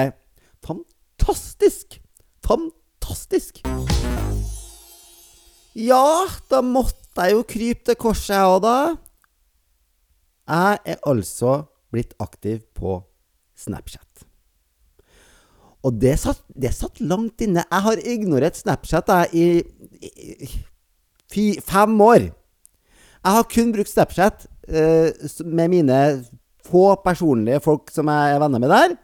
Fantastisk! 0.65 2.01
Fantastisk! 2.41 2.80
Ja, 5.79 6.27
da 6.51 6.61
måtte 6.67 7.27
jeg 7.27 7.37
jo 7.37 7.45
krype 7.47 7.87
til 7.87 7.99
korset, 8.01 8.35
jeg 8.35 8.57
òg, 8.57 8.63
da. 8.65 8.77
Jeg 10.51 10.81
er 10.95 11.05
altså 11.07 11.61
blitt 11.95 12.17
aktiv 12.23 12.63
på 12.75 12.99
Snapchat. 13.59 14.27
Og 15.87 15.97
det 15.97 16.17
satt, 16.21 16.43
det 16.53 16.73
satt 16.77 17.01
langt 17.01 17.41
inne. 17.45 17.65
Jeg 17.65 17.85
har 17.87 18.03
ignorert 18.03 18.59
Snapchat 18.59 19.09
jeg, 19.09 19.31
i, 19.33 20.11
i, 20.11 20.51
i 21.41 21.47
fem 21.65 21.95
år. 22.05 22.29
Jeg 23.21 23.37
har 23.37 23.49
kun 23.53 23.73
brukt 23.73 23.93
Snapchat 23.93 24.47
eh, 24.69 25.13
med 25.45 25.73
mine 25.73 26.01
få 26.67 26.95
personlige 27.05 27.63
folk 27.65 27.91
som 27.93 28.11
jeg 28.13 28.35
er 28.35 28.43
venner 28.43 28.63
med 28.63 28.75
der. 28.75 28.95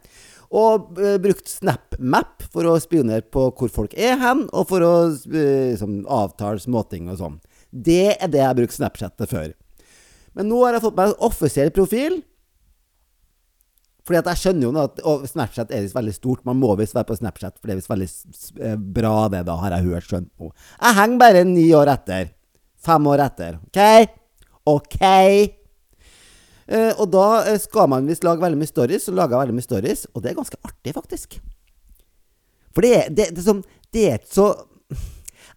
Og 0.55 0.95
uh, 0.99 1.17
brukt 1.19 1.49
SnapMap 1.51 2.45
for 2.53 2.67
å 2.69 2.77
spionere 2.79 3.25
på 3.27 3.49
hvor 3.51 3.71
folk 3.73 3.95
er 3.99 4.15
hen, 4.21 4.45
og 4.55 4.69
for 4.69 4.85
å 4.85 4.93
eh, 5.11 5.73
liksom, 5.73 5.99
avtale 6.07 6.61
småting 6.63 7.09
og 7.11 7.19
sånn. 7.19 7.37
Det 7.71 8.15
er 8.15 8.31
det 8.31 8.39
jeg 8.39 8.47
har 8.47 8.57
brukt 8.57 8.75
Snapchat 8.77 9.17
til 9.19 9.29
før. 9.31 9.51
Men 10.37 10.47
nå 10.51 10.61
har 10.63 10.77
jeg 10.77 10.85
fått 10.85 10.97
meg 10.97 11.11
en 11.11 11.27
offisiell 11.27 11.73
profil. 11.75 12.21
Fordi 14.07 14.21
at 14.21 14.29
jeg 14.31 14.39
skjønner 14.39 14.69
jo 14.69 14.71
at 14.79 15.01
Snapchat 15.27 15.71
er 15.75 15.83
visst 15.83 15.97
veldig 15.97 16.13
stort. 16.15 16.45
Man 16.47 16.61
må 16.61 16.71
visst 16.79 16.95
være 16.95 17.09
på 17.09 17.17
Snapchat, 17.19 17.57
for 17.59 17.67
det 17.67 17.75
er 17.75 17.81
visst 17.81 17.91
veldig 17.91 18.07
eh, 18.63 18.79
bra, 18.79 19.15
det, 19.33 19.43
da, 19.49 19.57
har 19.59 19.75
jeg 19.75 19.89
hørt 19.89 20.07
skjønt 20.07 20.31
nå. 20.39 20.53
Jeg 20.79 20.99
henger 21.01 21.23
bare 21.25 21.43
ni 21.49 21.67
år 21.75 21.91
etter. 21.97 22.31
Fem 22.87 23.09
år 23.11 23.25
etter. 23.25 23.59
OK? 23.67 23.81
OK? 24.71 25.01
Eh, 26.67 26.91
og 26.99 27.07
da 27.13 27.27
eh, 27.47 27.59
skal 27.63 27.87
man 27.91 28.07
visst 28.09 28.25
lage 28.27 28.43
veldig 28.43 28.59
mye 28.59 28.69
stories, 28.69 29.07
så 29.07 29.15
lager 29.15 29.35
jeg 29.35 29.45
veldig 29.45 29.57
mye 29.57 29.67
stories. 29.67 30.05
Og 30.13 30.23
det 30.23 30.31
er 30.31 30.39
ganske 30.39 30.59
artig, 30.67 30.93
faktisk. 30.97 31.39
For 32.75 32.85
det, 32.85 33.07
det, 33.15 33.31
det, 33.37 33.43
som, 33.45 33.63
det 33.95 34.03
er 34.05 34.19
ikke 34.19 34.35
så 34.35 34.47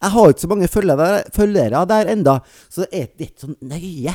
Jeg 0.01 0.11
har 0.15 0.31
ikke 0.33 0.41
så 0.41 0.49
mange 0.49 0.69
følgere, 0.73 1.09
følgere 1.37 1.83
der 1.91 2.09
enda, 2.15 2.39
så 2.73 2.87
det 2.87 3.03
er 3.03 3.27
ikke 3.27 3.43
så 3.43 3.53
nøye 3.61 4.15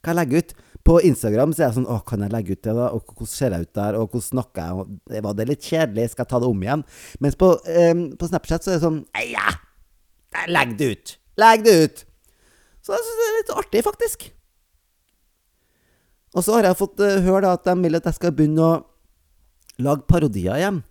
hva 0.00 0.10
jeg 0.10 0.16
legger 0.16 0.42
ut. 0.42 0.52
På 0.80 0.96
Instagram 1.04 1.52
så 1.52 1.60
er 1.60 1.66
jeg 1.66 1.76
sånn 1.76 1.90
Å, 1.92 1.98
kan 2.08 2.22
jeg 2.24 2.32
legge 2.32 2.56
ut 2.56 2.62
det, 2.64 2.72
da? 2.72 2.86
Og 2.96 3.04
hvordan 3.04 3.28
ser 3.28 3.52
jeg 3.54 3.66
ut 3.68 3.74
der? 3.76 3.98
Og 4.00 4.06
hvordan 4.08 4.26
snakker 4.30 4.70
jeg? 5.12 5.24
Var 5.26 5.36
det 5.36 5.46
litt 5.50 5.66
kjedelig? 5.68 6.06
Skal 6.10 6.24
jeg 6.24 6.30
ta 6.32 6.40
det 6.40 6.48
om 6.48 6.64
igjen? 6.64 6.84
Mens 7.20 7.36
på, 7.38 7.50
um, 7.52 8.04
på 8.16 8.30
Snapchat 8.30 8.64
så 8.64 8.72
er 8.72 8.78
det 8.78 8.86
sånn 8.86 9.02
ja! 9.28 9.52
Legg 10.48 10.76
det 10.80 10.88
ut! 10.94 11.14
Legg 11.42 11.66
det 11.66 11.76
ut! 11.84 12.04
Så 12.80 12.96
jeg 12.96 13.04
syns 13.04 13.20
det 13.20 13.28
er 13.28 13.36
litt 13.36 13.56
artig, 13.60 13.84
faktisk. 13.84 14.30
Og 16.36 16.46
så 16.46 16.56
har 16.56 16.68
jeg 16.68 16.78
fått 16.78 17.02
uh, 17.02 17.18
høre 17.24 17.50
at 17.56 17.66
de 17.66 17.74
vil 17.82 17.98
at 17.98 18.06
jeg 18.06 18.18
skal 18.18 18.34
begynne 18.36 18.66
å 18.66 18.78
lage 19.82 20.06
parodier 20.10 20.60
igjen. 20.60 20.82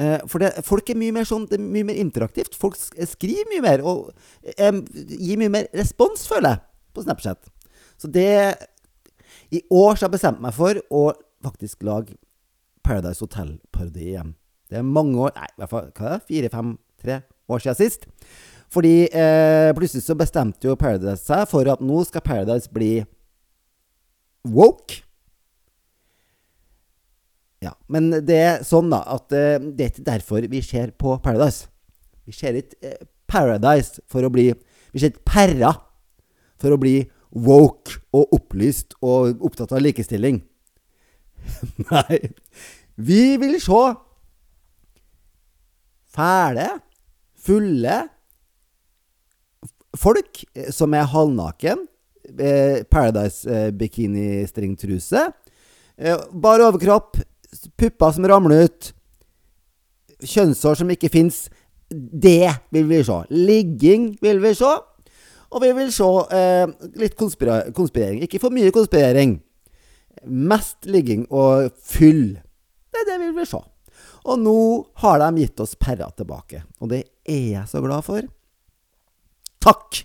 Uh, 0.00 0.18
for 0.30 0.42
det, 0.42 0.52
folk 0.66 0.90
er 0.90 0.98
mye 1.00 1.14
mer 1.16 1.28
sånn, 1.28 1.46
det 1.50 1.58
er 1.58 1.64
mye 1.64 1.88
mer 1.88 2.00
interaktivt. 2.00 2.58
Folk 2.58 2.76
skriver 2.78 3.48
mye 3.52 3.64
mer 3.64 3.84
og 3.86 4.10
um, 4.60 4.82
gir 5.16 5.40
mye 5.40 5.52
mer 5.52 5.70
respons, 5.76 6.26
føler 6.30 6.56
jeg, 6.56 6.64
på 6.96 7.06
Snapchat. 7.06 7.50
Så 8.00 8.08
det 8.12 8.30
I 9.52 9.62
år 9.68 9.96
så 9.96 10.04
har 10.04 10.08
jeg 10.08 10.16
bestemt 10.18 10.42
meg 10.42 10.54
for 10.56 10.78
å 10.94 11.10
faktisk 11.44 11.84
lage 11.86 12.16
Paradise 12.84 13.20
Hotel-parodi 13.24 14.12
igjen. 14.12 14.34
Det 14.70 14.78
er 14.78 14.86
mange 14.86 15.18
år 15.18 15.34
Nei, 15.36 15.48
i 15.50 15.60
hvert 15.60 15.72
fall 15.72 15.90
hva 15.90 16.06
er 16.06 16.16
det? 16.16 16.26
fire, 16.28 16.50
fem, 16.52 16.74
tre 17.00 17.20
år 17.50 17.62
siden 17.62 17.78
sist. 17.78 18.06
Fordi 18.70 18.94
eh, 19.10 19.70
plutselig 19.74 20.04
så 20.04 20.14
bestemte 20.18 20.68
jo 20.68 20.78
Paradise 20.78 21.24
seg 21.24 21.42
for 21.50 21.66
at 21.72 21.82
nå 21.82 22.04
skal 22.06 22.22
Paradise 22.22 22.70
bli 22.70 23.00
woke. 24.48 25.02
Ja, 27.60 27.74
men 27.92 28.08
det 28.24 28.38
er 28.40 28.62
sånn, 28.64 28.88
da, 28.92 29.02
at 29.04 29.32
eh, 29.36 29.60
det 29.60 29.84
er 29.84 29.92
ikke 29.92 30.06
derfor 30.06 30.46
vi 30.48 30.62
ser 30.64 30.94
på 30.96 31.18
Paradise. 31.20 31.68
Vi 32.24 32.32
ser 32.36 32.56
ikke 32.56 32.78
eh, 32.80 33.00
Paradise 33.30 34.00
for 34.10 34.26
å 34.26 34.30
bli 34.32 34.48
Vi 34.90 34.98
ser 34.98 35.12
ikke 35.12 35.28
Perra 35.28 35.74
for 36.60 36.74
å 36.74 36.80
bli 36.80 36.96
woke 37.30 38.00
og 38.16 38.32
opplyst 38.34 38.96
og 39.06 39.44
opptatt 39.46 39.72
av 39.76 39.84
likestilling. 39.84 40.40
Nei. 41.92 42.18
Vi 43.00 43.36
vil 43.40 43.54
se 43.62 43.82
fæle, 46.10 46.66
fulle 47.38 48.00
folk 49.96 50.42
som 50.74 50.94
er 50.94 51.08
halvnaken. 51.10 51.86
Eh, 52.38 52.84
Paradise-bikini-stringtruse. 52.84 55.32
Eh, 55.96 56.18
Bar 56.32 56.60
overkropp. 56.60 57.16
Pupper 57.76 58.12
som 58.12 58.28
ramler 58.28 58.64
ut. 58.68 58.92
Kjønnshår 60.20 60.74
som 60.80 60.90
ikke 60.92 61.08
fins. 61.12 61.50
Det 61.90 62.54
vil 62.70 62.86
vi 62.90 63.04
se. 63.04 63.24
Ligging 63.34 64.18
vil 64.22 64.40
vi 64.42 64.54
se. 64.54 64.76
Og 65.50 65.62
vi 65.64 65.72
vil 65.74 65.92
se 65.92 66.04
eh, 66.36 66.66
litt 67.00 67.16
konspirering. 67.18 68.22
Ikke 68.22 68.40
for 68.42 68.50
mye 68.54 68.70
konspirering. 68.74 69.40
Mest 70.26 70.86
ligging 70.86 71.26
og 71.32 71.70
fyll. 71.82 72.38
Det 72.90 72.98
er 73.02 73.06
det 73.12 73.18
vi 73.24 73.30
vil 73.40 73.48
se. 73.48 73.60
Og 74.28 74.38
nå 74.38 74.58
har 75.02 75.16
de 75.22 75.28
gitt 75.40 75.60
oss 75.64 75.78
Perra 75.80 76.08
tilbake. 76.14 76.58
Og 76.80 76.86
det 76.92 77.02
er 77.24 77.46
jeg 77.56 77.66
så 77.70 77.78
glad 77.82 78.02
for. 78.06 78.22
Takk! 79.60 80.04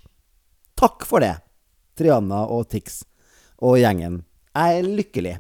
Takk 0.76 1.06
for 1.08 1.24
det, 1.24 1.38
Triana 1.98 2.46
og 2.52 2.68
Tix 2.72 3.04
og 3.64 3.80
gjengen. 3.80 4.22
Jeg 4.56 4.80
er 4.80 4.90
lykkelig. 5.00 5.38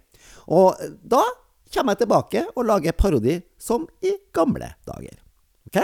Og 0.51 0.80
da 1.03 1.24
kommer 1.74 1.95
jeg 1.95 2.06
tilbake 2.06 2.45
og 2.53 2.68
lager 2.68 2.95
parodi 2.97 3.38
som 3.60 3.88
i 4.03 4.16
gamle 4.36 4.72
dager. 4.88 5.20
OK? 5.68 5.80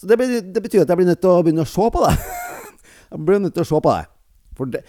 Så 0.00 0.08
det, 0.08 0.16
betyr 0.62 0.84
at 0.84 0.88
jeg 0.88 0.96
blir 0.96 1.08
nødt 1.10 1.20
til 1.20 1.32
å 1.32 1.42
begynne 1.44 1.66
å 1.66 1.68
se 1.68 1.86
på 1.92 2.06
det. 2.06 2.14
Jeg 3.10 3.24
blir 3.26 3.40
nødt 3.42 3.56
til 3.56 3.64
å 3.64 3.68
se 3.68 3.78
på 3.82 3.90
det. 3.90 4.04
For 4.56 4.70
det, 4.70 4.80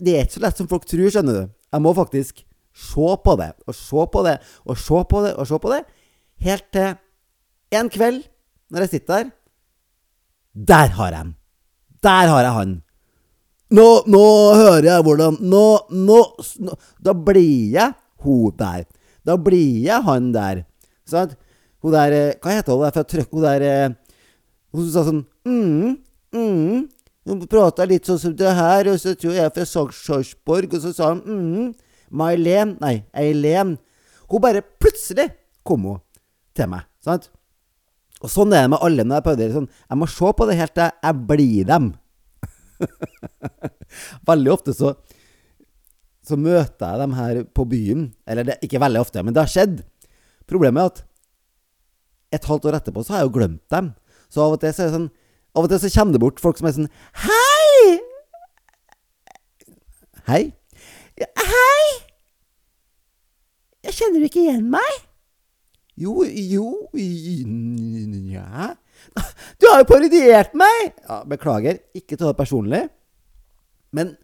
det, 0.00 0.12
er 0.14 0.22
ikke 0.24 0.38
så 0.38 0.40
lett 0.40 0.60
som 0.60 0.68
folk 0.70 0.86
tror, 0.88 1.10
skjønner 1.12 1.36
du. 1.36 1.50
Jeg 1.74 1.84
må 1.84 1.92
faktisk 1.94 2.40
se 2.78 3.08
på 3.24 3.34
det, 3.38 3.48
og 3.68 3.76
se 3.76 4.06
på 4.14 4.22
det, 4.24 4.34
og 4.64 4.80
se 4.80 5.02
på 5.10 5.20
det, 5.26 5.32
og 5.36 5.50
se 5.50 5.58
på 5.60 5.72
det. 5.74 5.82
Helt 6.46 6.66
til 6.72 7.76
en 7.76 7.90
kveld, 7.92 8.22
når 8.72 8.86
jeg 8.86 8.92
sitter 8.94 9.28
der 9.28 9.30
Der 10.72 10.94
har 10.96 11.12
jeg 11.12 11.18
han! 11.18 11.34
Der 12.02 12.32
har 12.32 12.42
jeg 12.46 12.56
han! 12.56 12.74
Nå, 13.68 13.86
nå 14.08 14.24
hører 14.56 14.86
jeg 14.88 15.04
hvordan 15.04 15.36
Nå, 15.44 15.64
nå, 15.92 16.20
nå 16.64 16.76
Da 17.04 17.12
blir 17.12 17.74
jeg 17.74 17.92
hun 18.24 18.54
der. 18.58 18.86
Da 19.22 19.36
blir 19.36 19.84
jeg 19.84 20.02
han 20.06 20.32
der. 20.34 20.64
Sant? 21.06 21.36
Hun 21.84 21.94
der 21.94 22.14
eh, 22.16 22.36
Hva 22.42 22.56
heter 22.56 22.74
hun 22.74 22.86
der 22.86 22.94
fra 22.96 23.04
Trøkk? 23.06 23.30
Hun 23.34 23.44
der 23.44 23.66
eh, 23.66 23.90
Hun 24.74 24.88
sa 24.92 25.04
sånn 25.06 25.20
mm, 25.48 25.92
mm, 26.34 26.80
hun 27.28 27.44
prata 27.50 27.84
litt 27.88 28.08
sånn 28.08 28.20
som 28.20 28.34
det 28.36 28.50
her, 28.56 28.88
og 28.88 28.96
så 29.00 29.12
tror 29.16 29.34
jeg 29.36 29.52
fra 29.52 29.64
Sarpsborg, 29.68 30.74
og 30.76 30.80
så 30.80 30.92
sa 30.96 31.10
hun 31.12 31.20
mm, 31.24 31.66
May-Len 32.16 32.76
Nei, 32.80 32.94
Eileen. 33.16 33.74
Hun 34.28 34.44
bare 34.44 34.62
plutselig 34.64 35.26
kom 35.66 35.84
hun 35.88 35.98
til 36.56 36.70
meg. 36.72 36.86
Sant? 37.04 37.28
Og 38.24 38.32
sånn 38.32 38.52
er 38.56 38.64
det 38.64 38.72
med 38.72 38.84
alle 38.84 39.04
når 39.04 39.20
jeg 39.20 39.26
prøver 39.28 39.52
sånn. 39.54 39.68
Jeg 39.88 40.00
må 40.00 40.08
se 40.10 40.32
på 40.38 40.48
det 40.48 40.56
helt 40.58 40.74
til 40.76 40.88
jeg 40.88 41.26
blir 41.28 41.68
dem. 41.68 41.90
veldig 44.30 44.52
ofte 44.54 44.74
så 44.76 44.94
så 46.28 46.36
møter 46.36 46.84
jeg 46.84 47.00
dem 47.00 47.14
her 47.16 47.38
på 47.56 47.64
byen. 47.68 48.02
Eller 48.28 48.44
det, 48.44 48.58
ikke 48.64 48.82
veldig 48.82 49.00
ofte, 49.00 49.22
men 49.24 49.32
det 49.32 49.40
har 49.46 49.52
skjedd. 49.52 49.78
Problemet 50.48 50.82
er 50.82 50.90
at 50.90 50.98
et 52.36 52.48
halvt 52.50 52.68
år 52.68 52.76
etterpå 52.76 53.04
så 53.04 53.14
har 53.14 53.22
jeg 53.22 53.30
jo 53.30 53.36
glemt 53.38 53.64
dem. 53.72 53.94
Så 54.28 54.44
av 54.44 54.56
og 54.56 54.60
til 54.60 54.74
så 54.76 54.84
er 54.84 54.90
det 54.90 54.96
sånn 54.98 55.08
av 55.56 55.64
og 55.64 55.72
til 55.72 55.80
så 55.80 55.90
kommer 55.94 56.14
det 56.14 56.22
bort 56.22 56.42
folk 56.42 56.60
som 56.60 56.68
er 56.68 56.76
sånn 56.76 56.90
Hei! 57.24 57.98
Hei? 60.28 60.42
Hei! 61.40 61.86
Jeg 63.88 63.96
kjenner 63.96 64.20
du 64.20 64.28
ikke 64.28 64.44
igjen 64.44 64.68
meg. 64.68 64.98
Jo, 65.98 66.20
jo 66.22 66.68
Nja 66.94 68.74
Du 69.60 69.66
har 69.70 69.82
jo 69.82 69.88
parodiert 69.88 70.54
meg! 70.58 70.94
Ja, 71.08 71.22
beklager, 71.28 71.80
ikke 71.96 72.16
ta 72.16 72.30
det 72.30 72.38
personlig. 72.38 72.82
Men 73.94 74.14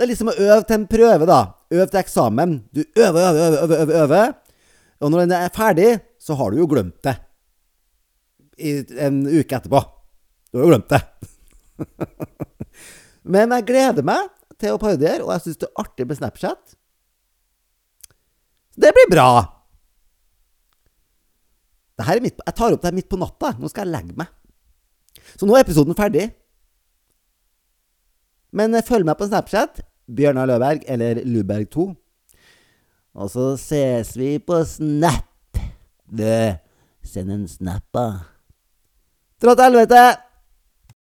det 0.00 0.06
er 0.06 0.10
liksom 0.10 0.32
å 0.32 0.36
øve 0.36 0.62
til 0.64 0.78
en 0.78 0.86
prøve, 0.90 1.28
da. 1.28 1.40
Øve 1.70 1.86
til 1.90 2.00
eksamen. 2.00 2.56
Du 2.72 2.82
øver, 2.84 3.20
øver, 3.20 3.58
øver, 3.60 3.76
øver, 3.84 3.94
øver. 4.04 4.32
Og 5.00 5.12
når 5.12 5.24
den 5.24 5.36
er 5.36 5.52
ferdig, 5.54 5.90
så 6.20 6.36
har 6.36 6.50
du 6.50 6.60
jo 6.60 6.68
glemt 6.70 6.98
det. 7.04 7.16
I 8.60 8.80
en 9.06 9.22
uke 9.28 9.56
etterpå. 9.56 9.80
Du 10.50 10.58
har 10.58 10.66
jo 10.66 10.72
glemt 10.72 10.90
det. 10.92 11.00
Men 13.32 13.52
jeg 13.56 13.68
gleder 13.68 14.04
meg 14.04 14.28
til 14.60 14.76
å 14.76 14.80
parodiere, 14.80 15.22
og 15.24 15.32
jeg 15.34 15.46
syns 15.46 15.62
det 15.62 15.68
er 15.70 15.84
artig 15.84 16.08
med 16.08 16.20
Snapchat. 16.20 16.76
Det 18.80 18.92
blir 18.96 19.10
bra! 19.12 19.30
det 22.00 22.22
midt, 22.24 22.40
Jeg 22.46 22.56
tar 22.56 22.72
opp 22.72 22.80
det 22.80 22.88
her 22.88 22.96
midt 22.96 23.10
på 23.10 23.18
natta. 23.20 23.52
Nå 23.60 23.68
skal 23.68 23.84
jeg 23.84 23.92
legge 23.92 24.16
meg. 24.16 24.30
Så 25.36 25.46
nå 25.46 25.56
er 25.56 25.64
episoden 25.64 25.96
ferdig. 25.98 26.30
Men 28.56 28.74
eh, 28.74 28.86
følg 28.86 29.06
meg 29.06 29.18
på 29.18 29.28
Snapchat. 29.30 29.82
Bjørnar 30.10 30.48
Løberg 30.50 30.86
eller 30.90 31.22
Luberg2. 31.22 31.90
Og 33.20 33.30
så 33.30 33.52
ses 33.58 34.14
vi 34.18 34.36
på 34.42 34.62
Snap. 34.66 35.26
Du, 36.10 36.26
send 37.06 37.30
en 37.30 37.46
snap, 37.48 37.84
da. 37.94 38.06
Dra 39.40 39.54
til 39.54 39.68
helvete! 39.68 40.29